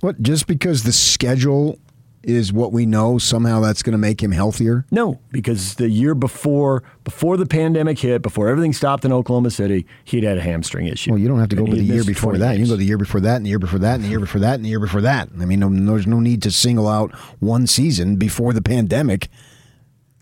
What? 0.00 0.20
Just 0.22 0.46
because 0.46 0.82
the 0.82 0.92
schedule 0.92 1.78
is 2.22 2.52
what 2.52 2.72
we 2.72 2.84
know, 2.84 3.18
somehow 3.18 3.60
that's 3.60 3.82
going 3.82 3.92
to 3.92 3.98
make 3.98 4.22
him 4.22 4.30
healthier? 4.32 4.84
No, 4.90 5.20
because 5.30 5.76
the 5.76 5.88
year 5.88 6.14
before, 6.14 6.82
before 7.02 7.36
the 7.36 7.46
pandemic 7.46 7.98
hit, 7.98 8.20
before 8.20 8.48
everything 8.48 8.72
stopped 8.72 9.04
in 9.04 9.12
Oklahoma 9.12 9.50
City, 9.50 9.86
he'd 10.04 10.24
had 10.24 10.36
a 10.36 10.42
hamstring 10.42 10.86
issue. 10.86 11.12
Well, 11.12 11.18
you 11.18 11.28
don't 11.28 11.38
have 11.38 11.48
to 11.50 11.56
go 11.56 11.64
to 11.64 11.72
the 11.72 11.82
year 11.82 12.04
before 12.04 12.36
that. 12.36 12.58
You 12.58 12.64
can 12.64 12.68
go 12.72 12.76
the 12.76 12.84
year 12.84 12.98
before 12.98 13.20
that, 13.20 13.36
and 13.36 13.46
the 13.46 13.48
year 13.48 13.58
before 13.58 13.78
that, 13.78 13.94
and 13.94 14.04
the 14.04 14.08
year 14.08 14.20
before 14.20 14.40
that, 14.40 14.54
and 14.54 14.64
the 14.64 14.68
year 14.68 14.80
before 14.80 15.00
that. 15.00 15.28
I 15.40 15.44
mean, 15.46 15.60
no, 15.60 15.92
there's 15.92 16.06
no 16.06 16.20
need 16.20 16.42
to 16.42 16.50
single 16.50 16.88
out 16.88 17.14
one 17.40 17.66
season 17.66 18.16
before 18.16 18.52
the 18.52 18.62
pandemic. 18.62 19.28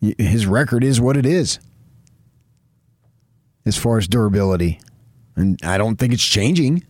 His 0.00 0.46
record 0.46 0.84
is 0.84 1.00
what 1.00 1.16
it 1.16 1.26
is 1.26 1.58
as 3.66 3.76
far 3.76 3.98
as 3.98 4.06
durability. 4.06 4.80
And 5.38 5.56
I 5.62 5.78
don't 5.78 5.96
think 5.96 6.12
it's 6.12 6.24
changing. 6.24 6.82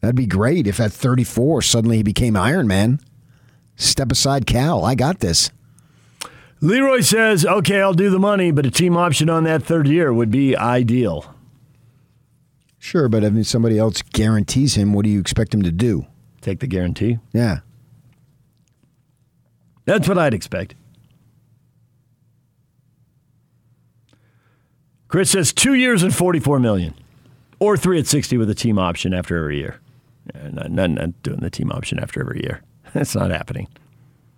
That'd 0.00 0.16
be 0.16 0.26
great 0.26 0.66
if 0.66 0.80
at 0.80 0.92
34 0.92 1.62
suddenly 1.62 1.98
he 1.98 2.02
became 2.02 2.36
Iron 2.36 2.66
Man. 2.66 2.98
Step 3.76 4.10
aside, 4.10 4.46
Cal. 4.46 4.84
I 4.84 4.96
got 4.96 5.20
this. 5.20 5.50
Leroy 6.60 7.02
says, 7.02 7.46
okay, 7.46 7.80
I'll 7.80 7.94
do 7.94 8.10
the 8.10 8.18
money, 8.18 8.50
but 8.50 8.66
a 8.66 8.70
team 8.70 8.96
option 8.96 9.30
on 9.30 9.44
that 9.44 9.62
third 9.62 9.86
year 9.86 10.12
would 10.12 10.30
be 10.30 10.56
ideal. 10.56 11.32
Sure, 12.80 13.08
but 13.08 13.22
if 13.22 13.46
somebody 13.46 13.78
else 13.78 14.02
guarantees 14.02 14.74
him, 14.74 14.92
what 14.92 15.04
do 15.04 15.10
you 15.10 15.20
expect 15.20 15.54
him 15.54 15.62
to 15.62 15.70
do? 15.70 16.06
Take 16.40 16.58
the 16.58 16.66
guarantee? 16.66 17.18
Yeah. 17.32 17.60
That's 19.84 20.08
what 20.08 20.18
I'd 20.18 20.34
expect. 20.34 20.74
Chris 25.08 25.30
says 25.30 25.52
two 25.52 25.74
years 25.74 26.02
and 26.02 26.14
forty-four 26.14 26.58
million, 26.58 26.94
or 27.58 27.76
three 27.76 27.98
at 27.98 28.06
sixty 28.06 28.36
with 28.36 28.50
a 28.50 28.54
team 28.54 28.78
option 28.78 29.14
after 29.14 29.36
every 29.36 29.58
year. 29.58 29.80
Not, 30.34 30.70
not, 30.70 30.90
not 30.90 31.22
doing 31.22 31.40
the 31.40 31.50
team 31.50 31.70
option 31.70 31.98
after 31.98 32.20
every 32.20 32.42
year. 32.42 32.62
That's 32.92 33.14
not 33.14 33.30
happening. 33.30 33.68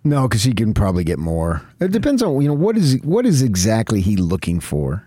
No, 0.03 0.27
because 0.27 0.43
he 0.43 0.53
can 0.53 0.73
probably 0.73 1.03
get 1.03 1.19
more. 1.19 1.61
It 1.79 1.91
depends 1.91 2.23
on 2.23 2.41
you 2.41 2.47
know 2.47 2.53
what 2.53 2.77
is 2.77 2.99
what 3.03 3.25
is 3.25 3.41
exactly 3.41 4.01
he 4.01 4.15
looking 4.15 4.59
for. 4.59 5.03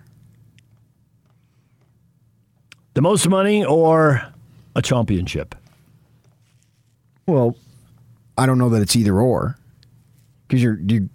The 2.95 3.01
most 3.01 3.27
money 3.27 3.65
or 3.65 4.23
a 4.77 4.83
championship. 4.83 5.55
Well, 7.27 7.57
I 8.37 8.45
don't 8.45 8.59
know 8.59 8.69
that 8.69 8.83
it's 8.83 8.97
either 8.97 9.19
or, 9.19 9.57
because 10.47 10.63
you're 10.63 10.79
you. 10.79 11.09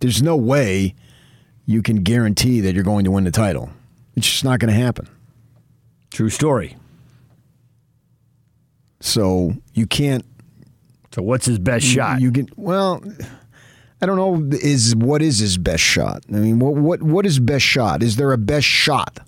There's 0.00 0.22
no 0.22 0.36
way 0.36 0.94
you 1.68 1.82
can 1.82 1.96
guarantee 1.96 2.62
that 2.62 2.74
you're 2.74 2.82
going 2.82 3.04
to 3.04 3.10
win 3.10 3.24
the 3.24 3.30
title. 3.30 3.68
It's 4.16 4.26
just 4.26 4.42
not 4.42 4.58
going 4.58 4.72
to 4.72 4.80
happen. 4.80 5.06
True 6.10 6.30
story. 6.30 6.76
So 9.00 9.52
you 9.74 9.86
can't. 9.86 10.24
So 11.12 11.20
what's 11.22 11.44
his 11.44 11.58
best 11.58 11.84
shot? 11.84 12.22
You 12.22 12.32
can 12.32 12.48
well. 12.56 13.02
I 14.00 14.06
don't 14.06 14.16
know. 14.16 14.56
Is 14.56 14.96
what 14.96 15.20
is 15.20 15.40
his 15.40 15.58
best 15.58 15.82
shot? 15.82 16.24
I 16.30 16.36
mean, 16.36 16.58
what 16.58 16.74
what 16.74 17.02
what 17.02 17.26
is 17.26 17.38
best 17.38 17.66
shot? 17.66 18.02
Is 18.02 18.16
there 18.16 18.32
a 18.32 18.38
best 18.38 18.66
shot? 18.66 19.20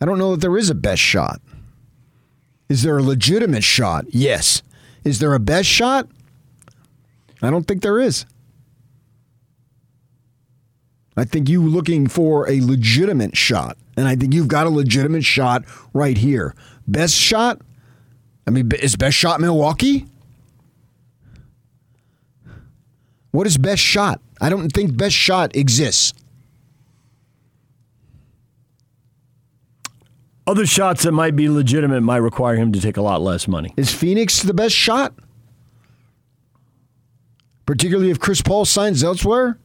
I 0.00 0.06
don't 0.06 0.18
know 0.18 0.32
that 0.32 0.40
there 0.40 0.58
is 0.58 0.68
a 0.68 0.74
best 0.74 1.00
shot. 1.00 1.40
Is 2.68 2.82
there 2.82 2.98
a 2.98 3.02
legitimate 3.02 3.64
shot? 3.64 4.06
Yes. 4.08 4.62
Is 5.04 5.20
there 5.20 5.34
a 5.34 5.40
best 5.40 5.68
shot? 5.68 6.08
I 7.40 7.50
don't 7.50 7.68
think 7.68 7.82
there 7.82 8.00
is. 8.00 8.26
I 11.20 11.24
think 11.24 11.48
you 11.48 11.62
looking 11.62 12.06
for 12.06 12.48
a 12.48 12.60
legitimate 12.60 13.36
shot, 13.36 13.76
and 13.96 14.08
I 14.08 14.16
think 14.16 14.32
you've 14.32 14.48
got 14.48 14.66
a 14.66 14.70
legitimate 14.70 15.24
shot 15.24 15.64
right 15.92 16.16
here. 16.16 16.54
Best 16.86 17.14
shot? 17.14 17.60
I 18.46 18.50
mean, 18.50 18.70
is 18.80 18.96
best 18.96 19.16
shot 19.16 19.40
Milwaukee? 19.40 20.06
What 23.32 23.46
is 23.46 23.58
best 23.58 23.82
shot? 23.82 24.20
I 24.40 24.48
don't 24.48 24.70
think 24.70 24.96
best 24.96 25.14
shot 25.14 25.54
exists. 25.54 26.14
Other 30.46 30.66
shots 30.66 31.04
that 31.04 31.12
might 31.12 31.36
be 31.36 31.48
legitimate 31.48 32.00
might 32.00 32.16
require 32.16 32.56
him 32.56 32.72
to 32.72 32.80
take 32.80 32.96
a 32.96 33.02
lot 33.02 33.20
less 33.20 33.46
money. 33.46 33.72
Is 33.76 33.92
Phoenix 33.92 34.42
the 34.42 34.54
best 34.54 34.74
shot? 34.74 35.14
Particularly 37.66 38.10
if 38.10 38.18
Chris 38.18 38.42
Paul 38.42 38.64
signs 38.64 39.04
elsewhere? 39.04 39.58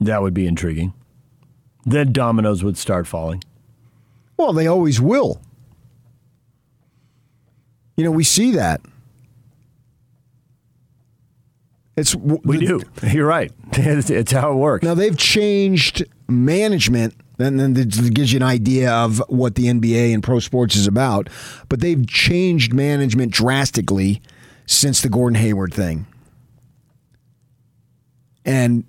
That 0.00 0.22
would 0.22 0.34
be 0.34 0.46
intriguing. 0.46 0.94
Then 1.84 2.12
dominoes 2.12 2.64
would 2.64 2.78
start 2.78 3.06
falling. 3.06 3.42
Well, 4.36 4.52
they 4.52 4.66
always 4.66 5.00
will. 5.00 5.40
You 7.96 8.04
know, 8.04 8.10
we 8.10 8.24
see 8.24 8.52
that. 8.52 8.80
It's 11.96 12.14
we 12.14 12.58
do. 12.58 12.80
You're 13.02 13.26
right. 13.26 13.52
It's, 13.72 14.10
it's, 14.10 14.32
how 14.32 14.52
it 14.52 14.56
works. 14.56 14.84
Now 14.84 14.94
they've 14.94 15.16
changed 15.16 16.04
management, 16.28 17.14
and 17.38 17.60
then 17.60 17.76
it 17.76 18.14
gives 18.14 18.32
you 18.32 18.38
an 18.38 18.42
idea 18.42 18.92
of 18.92 19.22
what 19.28 19.54
the 19.54 19.66
NBA 19.66 20.12
and 20.12 20.22
pro 20.22 20.38
sports 20.40 20.76
is 20.76 20.86
about. 20.86 21.28
But 21.68 21.80
they've 21.80 22.06
changed 22.06 22.74
management 22.74 23.32
drastically 23.32 24.20
since 24.66 25.02
the 25.02 25.08
Gordon 25.08 25.36
Hayward 25.40 25.72
thing. 25.72 26.06
And 28.44 28.84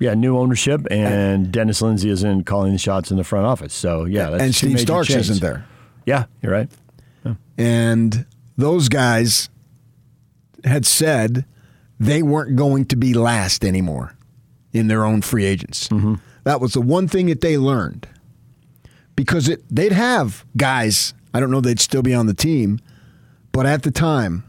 yeah, 0.00 0.14
new 0.14 0.36
ownership, 0.38 0.86
and 0.90 1.52
Dennis 1.52 1.80
Lindsey 1.80 2.08
isn't 2.08 2.44
calling 2.44 2.72
the 2.72 2.78
shots 2.78 3.10
in 3.10 3.18
the 3.18 3.24
front 3.24 3.46
office. 3.46 3.74
So 3.74 4.06
yeah, 4.06 4.30
and 4.30 4.54
Steve 4.54 4.80
Starks 4.80 5.08
change. 5.08 5.20
isn't 5.20 5.40
there. 5.40 5.66
Yeah, 6.06 6.24
you're 6.42 6.52
right. 6.52 6.70
Yeah. 7.24 7.34
And 7.58 8.26
those 8.56 8.88
guys 8.88 9.50
had 10.64 10.86
said 10.86 11.44
they 12.00 12.22
weren't 12.22 12.56
going 12.56 12.86
to 12.86 12.96
be 12.96 13.12
last 13.12 13.64
anymore 13.64 14.16
in 14.72 14.88
their 14.88 15.04
own 15.04 15.20
free 15.20 15.44
agents. 15.44 15.88
Mm-hmm. 15.88 16.14
That 16.44 16.60
was 16.60 16.72
the 16.72 16.80
one 16.80 17.06
thing 17.06 17.26
that 17.26 17.42
they 17.42 17.58
learned 17.58 18.08
because 19.14 19.48
it, 19.48 19.62
they'd 19.68 19.92
have 19.92 20.46
guys. 20.56 21.12
I 21.34 21.40
don't 21.40 21.50
know 21.50 21.60
they'd 21.60 21.78
still 21.78 22.02
be 22.02 22.14
on 22.14 22.26
the 22.26 22.34
team, 22.34 22.80
but 23.52 23.66
at 23.66 23.82
the 23.82 23.90
time, 23.90 24.44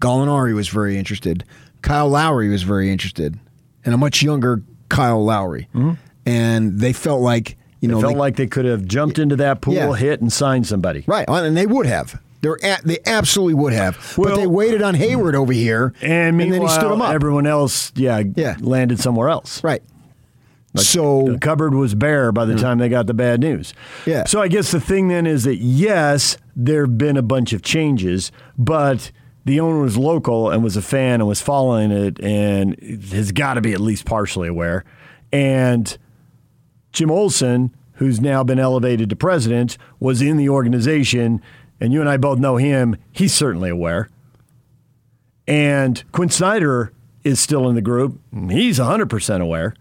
Gallinari 0.00 0.54
was 0.54 0.68
very 0.68 0.96
interested. 0.96 1.44
Kyle 1.82 2.08
Lowry 2.08 2.48
was 2.48 2.62
very 2.62 2.90
interested, 2.90 3.38
and 3.84 3.94
a 3.94 3.98
much 3.98 4.22
younger 4.22 4.62
Kyle 4.90 5.24
Lowry. 5.24 5.68
Mm-hmm. 5.74 5.92
And 6.26 6.78
they 6.78 6.92
felt 6.92 7.22
like 7.22 7.56
you 7.80 7.88
know, 7.88 7.96
they 7.96 8.02
felt 8.02 8.14
they, 8.14 8.18
like 8.18 8.36
they 8.36 8.46
could 8.46 8.66
have 8.66 8.84
jumped 8.84 9.18
into 9.18 9.36
that 9.36 9.62
pool, 9.62 9.74
yeah. 9.74 9.94
hit, 9.94 10.20
and 10.20 10.30
signed 10.30 10.66
somebody. 10.66 11.02
Right, 11.06 11.26
and 11.28 11.56
they 11.56 11.66
would 11.66 11.86
have. 11.86 12.20
They're 12.42 12.62
at, 12.64 12.84
they 12.84 12.98
absolutely 13.06 13.54
would 13.54 13.72
have, 13.72 14.16
well, 14.16 14.30
but 14.30 14.36
they 14.36 14.46
waited 14.46 14.80
on 14.82 14.94
Hayward 14.94 15.34
over 15.34 15.52
here, 15.52 15.94
and, 16.00 16.40
and 16.40 16.52
then 16.52 16.62
he 16.62 16.68
stood 16.68 16.90
him 16.90 17.02
up. 17.02 17.12
Everyone 17.12 17.46
else, 17.46 17.92
yeah, 17.94 18.22
yeah, 18.34 18.56
landed 18.60 19.00
somewhere 19.00 19.28
else. 19.28 19.62
Right. 19.64 19.82
Like 20.72 20.86
so 20.86 21.32
the 21.32 21.38
cupboard 21.38 21.74
was 21.74 21.94
bare 21.96 22.30
by 22.30 22.44
the 22.44 22.54
time 22.54 22.78
they 22.78 22.88
got 22.88 23.08
the 23.08 23.14
bad 23.14 23.40
news. 23.40 23.74
Yeah. 24.06 24.24
So 24.26 24.40
I 24.40 24.46
guess 24.46 24.70
the 24.70 24.80
thing 24.80 25.08
then 25.08 25.26
is 25.26 25.42
that 25.42 25.56
yes, 25.56 26.36
there 26.54 26.82
have 26.82 26.96
been 26.96 27.16
a 27.16 27.22
bunch 27.22 27.52
of 27.52 27.62
changes, 27.62 28.30
but 28.56 29.10
the 29.44 29.60
owner 29.60 29.80
was 29.80 29.96
local 29.96 30.50
and 30.50 30.62
was 30.62 30.76
a 30.76 30.82
fan 30.82 31.20
and 31.20 31.26
was 31.26 31.40
following 31.40 31.90
it 31.90 32.20
and 32.20 32.78
has 33.12 33.32
got 33.32 33.54
to 33.54 33.60
be 33.60 33.72
at 33.72 33.80
least 33.80 34.04
partially 34.04 34.48
aware. 34.48 34.84
And 35.32 35.96
Jim 36.92 37.10
Olson, 37.10 37.74
who's 37.94 38.20
now 38.20 38.44
been 38.44 38.58
elevated 38.58 39.10
to 39.10 39.16
president, 39.16 39.78
was 39.98 40.20
in 40.20 40.36
the 40.36 40.48
organization 40.48 41.40
and 41.80 41.92
you 41.92 42.00
and 42.00 42.08
I 42.08 42.18
both 42.18 42.38
know 42.38 42.56
him, 42.56 42.96
he's 43.10 43.34
certainly 43.34 43.70
aware. 43.70 44.08
And 45.46 46.02
Quin 46.12 46.28
Snyder 46.28 46.92
is 47.24 47.40
still 47.40 47.68
in 47.68 47.74
the 47.74 47.80
group. 47.80 48.20
He's 48.50 48.78
100% 48.78 49.40
aware. 49.40 49.74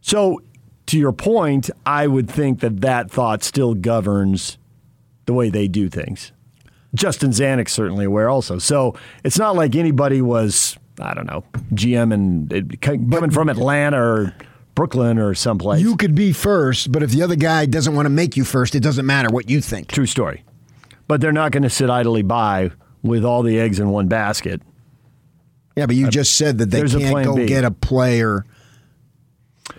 So, 0.00 0.42
to 0.86 0.98
your 0.98 1.12
point, 1.12 1.70
I 1.86 2.06
would 2.06 2.30
think 2.30 2.60
that 2.60 2.82
that 2.82 3.10
thought 3.10 3.42
still 3.42 3.72
governs 3.72 4.58
the 5.24 5.32
way 5.32 5.48
they 5.48 5.66
do 5.66 5.88
things. 5.88 6.30
Justin 6.94 7.30
Zanik's 7.30 7.72
certainly 7.72 8.04
aware 8.04 8.28
also. 8.28 8.58
So, 8.58 8.96
it's 9.24 9.38
not 9.38 9.56
like 9.56 9.74
anybody 9.74 10.22
was, 10.22 10.78
I 11.00 11.14
don't 11.14 11.26
know, 11.26 11.44
GM 11.72 12.12
and 12.12 12.80
coming 12.80 13.06
but, 13.06 13.32
from 13.32 13.48
Atlanta 13.48 14.00
or 14.00 14.34
Brooklyn 14.74 15.18
or 15.18 15.34
someplace. 15.34 15.80
You 15.80 15.96
could 15.96 16.14
be 16.14 16.32
first, 16.32 16.90
but 16.90 17.02
if 17.02 17.10
the 17.10 17.22
other 17.22 17.36
guy 17.36 17.66
doesn't 17.66 17.94
want 17.94 18.06
to 18.06 18.10
make 18.10 18.36
you 18.36 18.44
first, 18.44 18.74
it 18.74 18.80
doesn't 18.80 19.06
matter 19.06 19.28
what 19.28 19.50
you 19.50 19.60
think. 19.60 19.88
True 19.88 20.06
story 20.06 20.44
but 21.06 21.20
they're 21.20 21.32
not 21.32 21.52
going 21.52 21.62
to 21.62 21.70
sit 21.70 21.90
idly 21.90 22.22
by 22.22 22.70
with 23.02 23.24
all 23.24 23.42
the 23.42 23.58
eggs 23.58 23.78
in 23.78 23.90
one 23.90 24.08
basket. 24.08 24.62
Yeah, 25.76 25.86
but 25.86 25.96
you 25.96 26.06
uh, 26.06 26.10
just 26.10 26.36
said 26.36 26.58
that 26.58 26.70
they 26.70 26.82
can't 26.82 27.24
go 27.24 27.36
B. 27.36 27.46
get 27.46 27.64
a 27.64 27.70
player 27.70 28.44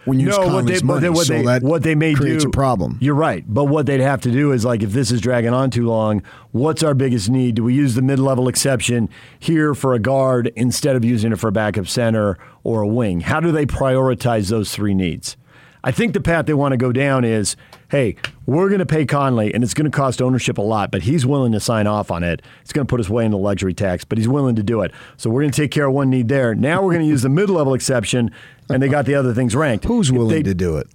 when 0.06 0.19
you 0.19 0.30
no, 0.30 0.43
use 0.43 0.54
what 0.54 0.65
they, 0.65 0.80
money, 0.82 1.10
what, 1.10 1.28
so 1.28 1.41
they, 1.41 1.60
what 1.60 1.84
they 1.84 1.95
may 1.95 2.13
creates 2.13 2.43
do, 2.43 2.50
a 2.50 2.52
problem. 2.52 2.98
You're 3.02 3.15
right, 3.15 3.43
but 3.48 3.65
what 3.65 3.86
they'd 3.86 4.00
have 4.00 4.21
to 4.21 4.32
do 4.32 4.52
is 4.52 4.65
like 4.65 4.82
if 4.82 4.91
this 4.91 5.12
is 5.12 5.21
dragging 5.21 5.54
on 5.54 5.69
too 5.69 5.88
long, 5.88 6.24
what's 6.52 6.82
our 6.82 6.93
biggest 6.93 7.30
need? 7.30 7.56
Do 7.56 7.63
we 7.63 7.76
use 7.76 7.93
the 7.93 8.02
mid-level 8.02 8.48
exception 8.48 9.10
here 9.39 9.76
for 9.76 9.93
a 9.93 10.00
guard 10.00 10.52
instead 10.56 10.95
of 10.95 11.06
using 11.06 11.32
it 11.32 11.39
for 11.39 11.50
a 11.50 11.52
backup 11.52 11.88
center 11.88 12.38
or 12.63 12.82
a 12.82 12.88
wing? 12.88 13.21
How 13.21 13.39
do 13.39 13.52
they 13.52 13.65
prioritize 13.65 14.50
those 14.50 14.74
three 14.74 14.93
needs? 14.93 15.38
I 15.84 15.91
think 15.91 16.13
the 16.13 16.21
path 16.21 16.48
they 16.48 16.56
want 16.56 16.74
to 16.74 16.78
go 16.78 16.91
down 16.91 17.24
is 17.24 17.56
hey, 17.89 18.15
we're 18.45 18.67
going 18.67 18.80
to 18.80 18.86
pay 18.86 19.06
Conley, 19.06 19.54
and 19.54 19.63
it's 19.63 19.74
going 19.74 19.89
to 19.89 19.95
cost 19.95 20.21
ownership 20.21 20.58
a 20.58 20.62
lot, 20.62 20.91
but 20.91 21.04
he's 21.04 21.26
willing 21.26 21.52
to 21.54 21.60
sign 21.60 21.88
off 21.88 22.12
on 22.12 22.24
it. 22.24 22.41
It's 22.62 22.74
going 22.74 22.86
to 22.86 22.89
put 22.89 23.00
us 23.00 23.10
way 23.10 23.26
into 23.26 23.38
luxury 23.38 23.74
tax, 23.74 24.04
but 24.04 24.17
he's 24.17 24.28
willing 24.28 24.56
to 24.56 24.63
do 24.63 24.82
it. 24.82 24.91
So 25.17 25.30
we're 25.30 25.41
going 25.41 25.52
to 25.52 25.62
take 25.62 25.71
care 25.71 25.88
of 25.88 25.93
one 25.93 26.10
need 26.10 26.28
there. 26.28 26.56
Now 26.56 26.82
we're 26.82 26.93
going 26.93 27.04
to 27.04 27.08
use 27.08 27.21
the 27.21 27.30
mid 27.30 27.50
level 27.50 27.74
exception, 27.74 28.32
and 28.69 28.82
they 28.82 28.88
got 28.88 29.06
the 29.06 29.15
other 29.15 29.34
things 29.34 29.56
ranked. 29.56 29.86
Who's 29.88 30.12
willing 30.12 30.30
they, 30.30 30.43
to 30.43 30.54
do 30.54 30.78
it? 30.78 30.88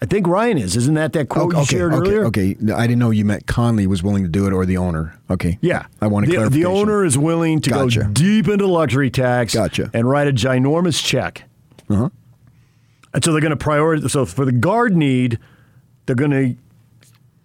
I 0.00 0.06
think 0.06 0.28
Ryan 0.28 0.58
is. 0.58 0.76
Isn't 0.76 0.94
that 0.94 1.12
that 1.14 1.28
quote 1.28 1.52
okay, 1.52 1.60
you 1.60 1.66
shared 1.66 1.92
okay, 1.92 2.00
earlier? 2.00 2.24
Okay, 2.26 2.56
I 2.72 2.86
didn't 2.86 3.00
know 3.00 3.10
you 3.10 3.24
meant 3.24 3.46
Conley 3.48 3.88
was 3.88 4.00
willing 4.00 4.22
to 4.22 4.28
do 4.28 4.46
it 4.46 4.52
or 4.52 4.64
the 4.64 4.76
owner. 4.76 5.18
Okay. 5.28 5.58
Yeah. 5.60 5.86
I 6.00 6.06
want 6.06 6.26
to 6.26 6.38
the, 6.44 6.48
the 6.50 6.64
owner 6.66 7.04
is 7.04 7.18
willing 7.18 7.60
to 7.62 7.70
gotcha. 7.70 8.04
go 8.04 8.08
deep 8.10 8.46
into 8.46 8.68
luxury 8.68 9.10
tax 9.10 9.54
gotcha. 9.54 9.90
and 9.92 10.08
write 10.08 10.28
a 10.28 10.32
ginormous 10.32 11.04
check. 11.04 11.42
Uh-huh. 11.90 12.10
And 13.12 13.24
so 13.24 13.32
they're 13.32 13.40
going 13.40 13.56
to 13.56 13.64
prioritize. 13.64 14.10
So 14.10 14.24
for 14.24 14.44
the 14.44 14.52
guard 14.52 14.96
need, 14.96 15.40
they're 16.08 16.16
going 16.16 16.30
to 16.30 16.56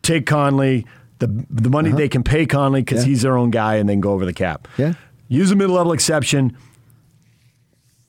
take 0.02 0.26
Conley, 0.26 0.88
the 1.20 1.28
the 1.50 1.70
money 1.70 1.90
uh-huh. 1.90 1.98
they 1.98 2.10
can 2.10 2.24
pay 2.24 2.46
Conley 2.46 2.82
because 2.82 3.04
yeah. 3.04 3.10
he's 3.10 3.22
their 3.22 3.38
own 3.38 3.52
guy, 3.52 3.76
and 3.76 3.88
then 3.88 4.00
go 4.00 4.14
over 4.14 4.26
the 4.26 4.34
cap. 4.34 4.68
Yeah. 4.78 4.94
Use 5.28 5.52
a 5.52 5.56
mid 5.56 5.70
level 5.70 5.92
exception. 5.92 6.58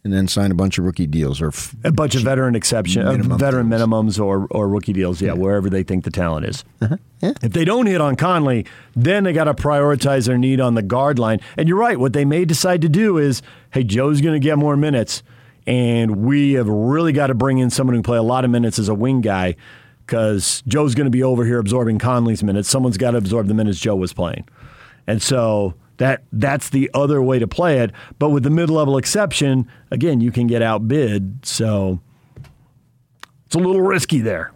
And 0.05 0.13
then 0.13 0.29
sign 0.29 0.51
a 0.51 0.55
bunch 0.55 0.77
of 0.77 0.85
rookie 0.85 1.07
deals 1.07 1.41
or 1.41 1.49
f- 1.49 1.75
a 1.83 1.91
bunch 1.91 2.15
of 2.15 2.21
veteran 2.21 2.55
exception, 2.55 3.07
uh, 3.07 3.37
veteran 3.37 3.71
deals. 3.71 3.81
minimums 3.81 4.23
or, 4.23 4.47
or 4.51 4.69
rookie 4.69 4.93
deals. 4.93 5.23
Yeah, 5.23 5.29
yeah, 5.29 5.33
wherever 5.33 5.71
they 5.71 5.83
think 5.83 6.05
the 6.05 6.11
talent 6.11 6.45
is. 6.45 6.63
Uh-huh. 6.83 6.99
Yeah. 7.23 7.33
If 7.43 7.55
they 7.55 7.65
don't 7.65 7.87
hit 7.87 8.03
on 8.03 8.15
Conley, 8.15 8.67
then 8.95 9.25
they 9.25 9.33
got 9.33 9.45
to 9.45 9.55
prioritize 9.55 10.27
their 10.27 10.37
need 10.37 10.61
on 10.61 10.75
the 10.75 10.83
guard 10.83 11.19
line. 11.19 11.41
And 11.57 11.71
you're 11.71 11.79
right. 11.79 11.99
What 11.99 12.13
they 12.13 12.27
may 12.27 12.45
decide 12.45 12.83
to 12.83 12.89
do 12.91 13.17
is, 13.17 13.41
hey, 13.71 13.83
Joe's 13.83 14.21
going 14.21 14.39
to 14.39 14.47
get 14.47 14.59
more 14.59 14.77
minutes, 14.77 15.23
and 15.67 16.17
we 16.17 16.53
have 16.53 16.69
really 16.69 17.13
got 17.13 17.29
to 17.29 17.35
bring 17.35 17.57
in 17.57 17.71
someone 17.71 17.95
who 17.95 18.01
can 18.01 18.05
play 18.05 18.19
a 18.19 18.23
lot 18.23 18.45
of 18.45 18.51
minutes 18.51 18.79
as 18.79 18.91
a 18.91 18.95
wing 18.95 19.23
guy 19.23 19.57
because 20.07 20.63
Joe's 20.67 20.95
going 20.95 21.07
to 21.07 21.11
be 21.11 21.23
over 21.23 21.45
here 21.45 21.59
absorbing 21.59 21.99
Conley's 21.99 22.43
minutes. 22.43 22.69
Someone's 22.69 22.99
got 22.99 23.13
to 23.13 23.19
absorb 23.19 23.47
the 23.47 23.55
minutes 23.55 23.79
Joe 23.79 23.97
was 23.97 24.13
playing. 24.13 24.49
And 25.07 25.23
so 25.23 25.75
that 25.99 26.23
that's 26.33 26.71
the 26.71 26.91
other 26.95 27.23
way 27.23 27.39
to 27.39 27.47
play 27.47 27.79
it. 27.81 27.93
But 28.19 28.31
with 28.31 28.43
the 28.43 28.51
mid 28.51 28.71
level 28.71 28.97
exception, 28.97 29.69
again, 29.91 30.21
you 30.21 30.31
can 30.31 30.47
get 30.47 30.63
outbid. 30.63 31.45
So 31.45 32.01
it's 33.47 33.55
a 33.55 33.59
little 33.59 33.83
risky 33.83 34.21
there. 34.21 34.53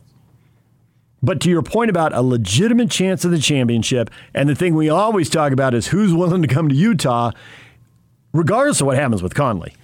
But 1.22 1.40
to 1.40 1.50
your 1.50 1.62
point 1.62 1.90
about 1.90 2.12
a 2.12 2.22
legitimate 2.22 2.90
chance 2.90 3.24
of 3.24 3.32
the 3.32 3.38
championship, 3.38 4.10
and 4.34 4.48
the 4.48 4.54
thing 4.54 4.74
we 4.74 4.88
always 4.88 5.28
talk 5.28 5.52
about 5.52 5.74
is 5.74 5.88
who's 5.88 6.14
willing 6.14 6.42
to 6.42 6.48
come 6.48 6.68
to 6.68 6.74
Utah, 6.74 7.32
regardless 8.32 8.80
of 8.80 8.86
what 8.86 8.96
happens 8.96 9.22
with 9.22 9.34
Conley 9.34 9.74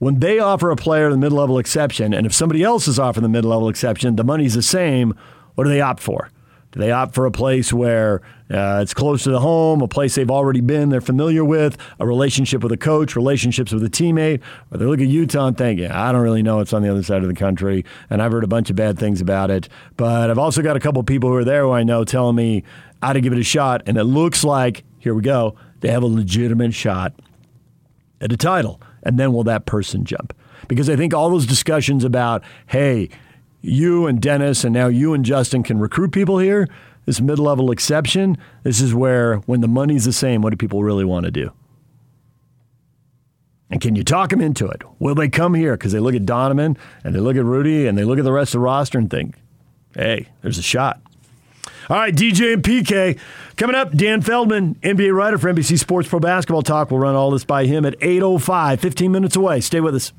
when 0.00 0.18
they 0.18 0.38
offer 0.38 0.70
a 0.70 0.76
player 0.76 1.10
the 1.10 1.16
mid 1.16 1.30
level 1.30 1.58
exception, 1.58 2.12
and 2.12 2.26
if 2.26 2.32
somebody 2.32 2.64
else 2.64 2.88
is 2.88 2.98
offering 2.98 3.22
the 3.22 3.28
mid 3.28 3.44
level 3.44 3.68
exception, 3.68 4.16
the 4.16 4.24
money's 4.24 4.54
the 4.54 4.62
same, 4.62 5.14
what 5.54 5.64
do 5.64 5.70
they 5.70 5.82
opt 5.82 6.02
for? 6.02 6.30
Do 6.72 6.80
they 6.80 6.90
opt 6.90 7.14
for 7.14 7.26
a 7.26 7.30
place 7.30 7.70
where 7.70 8.22
uh, 8.50 8.78
it's 8.80 8.94
close 8.94 9.24
to 9.24 9.30
the 9.30 9.40
home, 9.40 9.82
a 9.82 9.88
place 9.88 10.14
they've 10.14 10.30
already 10.30 10.62
been, 10.62 10.88
they're 10.88 11.02
familiar 11.02 11.44
with, 11.44 11.76
a 11.98 12.06
relationship 12.06 12.62
with 12.62 12.72
a 12.72 12.78
coach, 12.78 13.14
relationships 13.14 13.72
with 13.72 13.82
a 13.84 13.90
teammate? 13.90 14.40
Or 14.70 14.78
they 14.78 14.86
look 14.86 15.00
at 15.00 15.08
Utah 15.08 15.48
and 15.48 15.58
think, 15.58 15.80
yeah, 15.80 16.02
I 16.02 16.12
don't 16.12 16.22
really 16.22 16.42
know 16.42 16.56
what's 16.56 16.72
on 16.72 16.80
the 16.80 16.88
other 16.88 17.02
side 17.02 17.22
of 17.22 17.28
the 17.28 17.34
country, 17.34 17.84
and 18.08 18.22
I've 18.22 18.32
heard 18.32 18.44
a 18.44 18.48
bunch 18.48 18.70
of 18.70 18.76
bad 18.76 18.98
things 18.98 19.20
about 19.20 19.50
it. 19.50 19.68
But 19.98 20.30
I've 20.30 20.38
also 20.38 20.62
got 20.62 20.76
a 20.76 20.80
couple 20.80 21.02
people 21.02 21.28
who 21.28 21.36
are 21.36 21.44
there 21.44 21.64
who 21.64 21.72
I 21.72 21.82
know 21.82 22.04
telling 22.04 22.36
me 22.36 22.64
how 23.02 23.12
to 23.12 23.20
give 23.20 23.34
it 23.34 23.38
a 23.38 23.44
shot, 23.44 23.82
and 23.84 23.98
it 23.98 24.04
looks 24.04 24.44
like, 24.44 24.84
here 24.98 25.14
we 25.14 25.20
go, 25.20 25.56
they 25.80 25.90
have 25.90 26.02
a 26.02 26.06
legitimate 26.06 26.72
shot 26.72 27.12
at 28.22 28.32
a 28.32 28.36
title 28.38 28.80
and 29.02 29.18
then 29.18 29.32
will 29.32 29.44
that 29.44 29.66
person 29.66 30.04
jump? 30.04 30.34
Because 30.68 30.88
I 30.88 30.96
think 30.96 31.14
all 31.14 31.30
those 31.30 31.46
discussions 31.46 32.04
about, 32.04 32.42
hey, 32.66 33.08
you 33.62 34.06
and 34.06 34.20
Dennis 34.20 34.64
and 34.64 34.72
now 34.72 34.86
you 34.86 35.14
and 35.14 35.24
Justin 35.24 35.62
can 35.62 35.78
recruit 35.78 36.12
people 36.12 36.38
here, 36.38 36.68
this 37.06 37.20
mid 37.20 37.38
level 37.38 37.70
exception, 37.70 38.38
this 38.62 38.80
is 38.80 38.94
where 38.94 39.36
when 39.46 39.60
the 39.60 39.68
money's 39.68 40.04
the 40.04 40.12
same, 40.12 40.42
what 40.42 40.50
do 40.50 40.56
people 40.56 40.82
really 40.82 41.04
want 41.04 41.24
to 41.24 41.30
do? 41.30 41.52
And 43.70 43.80
can 43.80 43.94
you 43.94 44.02
talk 44.02 44.30
them 44.30 44.40
into 44.40 44.66
it? 44.68 44.82
Will 44.98 45.14
they 45.14 45.28
come 45.28 45.54
here? 45.54 45.76
Because 45.76 45.92
they 45.92 46.00
look 46.00 46.14
at 46.14 46.26
Donovan 46.26 46.76
and 47.04 47.14
they 47.14 47.20
look 47.20 47.36
at 47.36 47.44
Rudy 47.44 47.86
and 47.86 47.96
they 47.96 48.04
look 48.04 48.18
at 48.18 48.24
the 48.24 48.32
rest 48.32 48.50
of 48.50 48.60
the 48.60 48.64
roster 48.64 48.98
and 48.98 49.08
think, 49.08 49.36
hey, 49.94 50.28
there's 50.42 50.58
a 50.58 50.62
shot. 50.62 51.00
All 51.88 51.96
right, 51.96 52.14
DJ 52.14 52.54
and 52.54 52.62
PK. 52.62 53.18
Coming 53.56 53.76
up, 53.76 53.92
Dan 53.92 54.22
Feldman, 54.22 54.76
NBA 54.76 55.14
writer 55.14 55.38
for 55.38 55.52
NBC 55.52 55.78
Sports 55.78 56.08
Pro 56.08 56.20
Basketball 56.20 56.62
Talk. 56.62 56.90
We'll 56.90 57.00
run 57.00 57.14
all 57.14 57.30
this 57.30 57.44
by 57.44 57.66
him 57.66 57.84
at 57.84 57.98
8.05, 58.00 58.78
15 58.78 59.12
minutes 59.12 59.36
away. 59.36 59.60
Stay 59.60 59.80
with 59.80 59.94
us. 59.94 60.12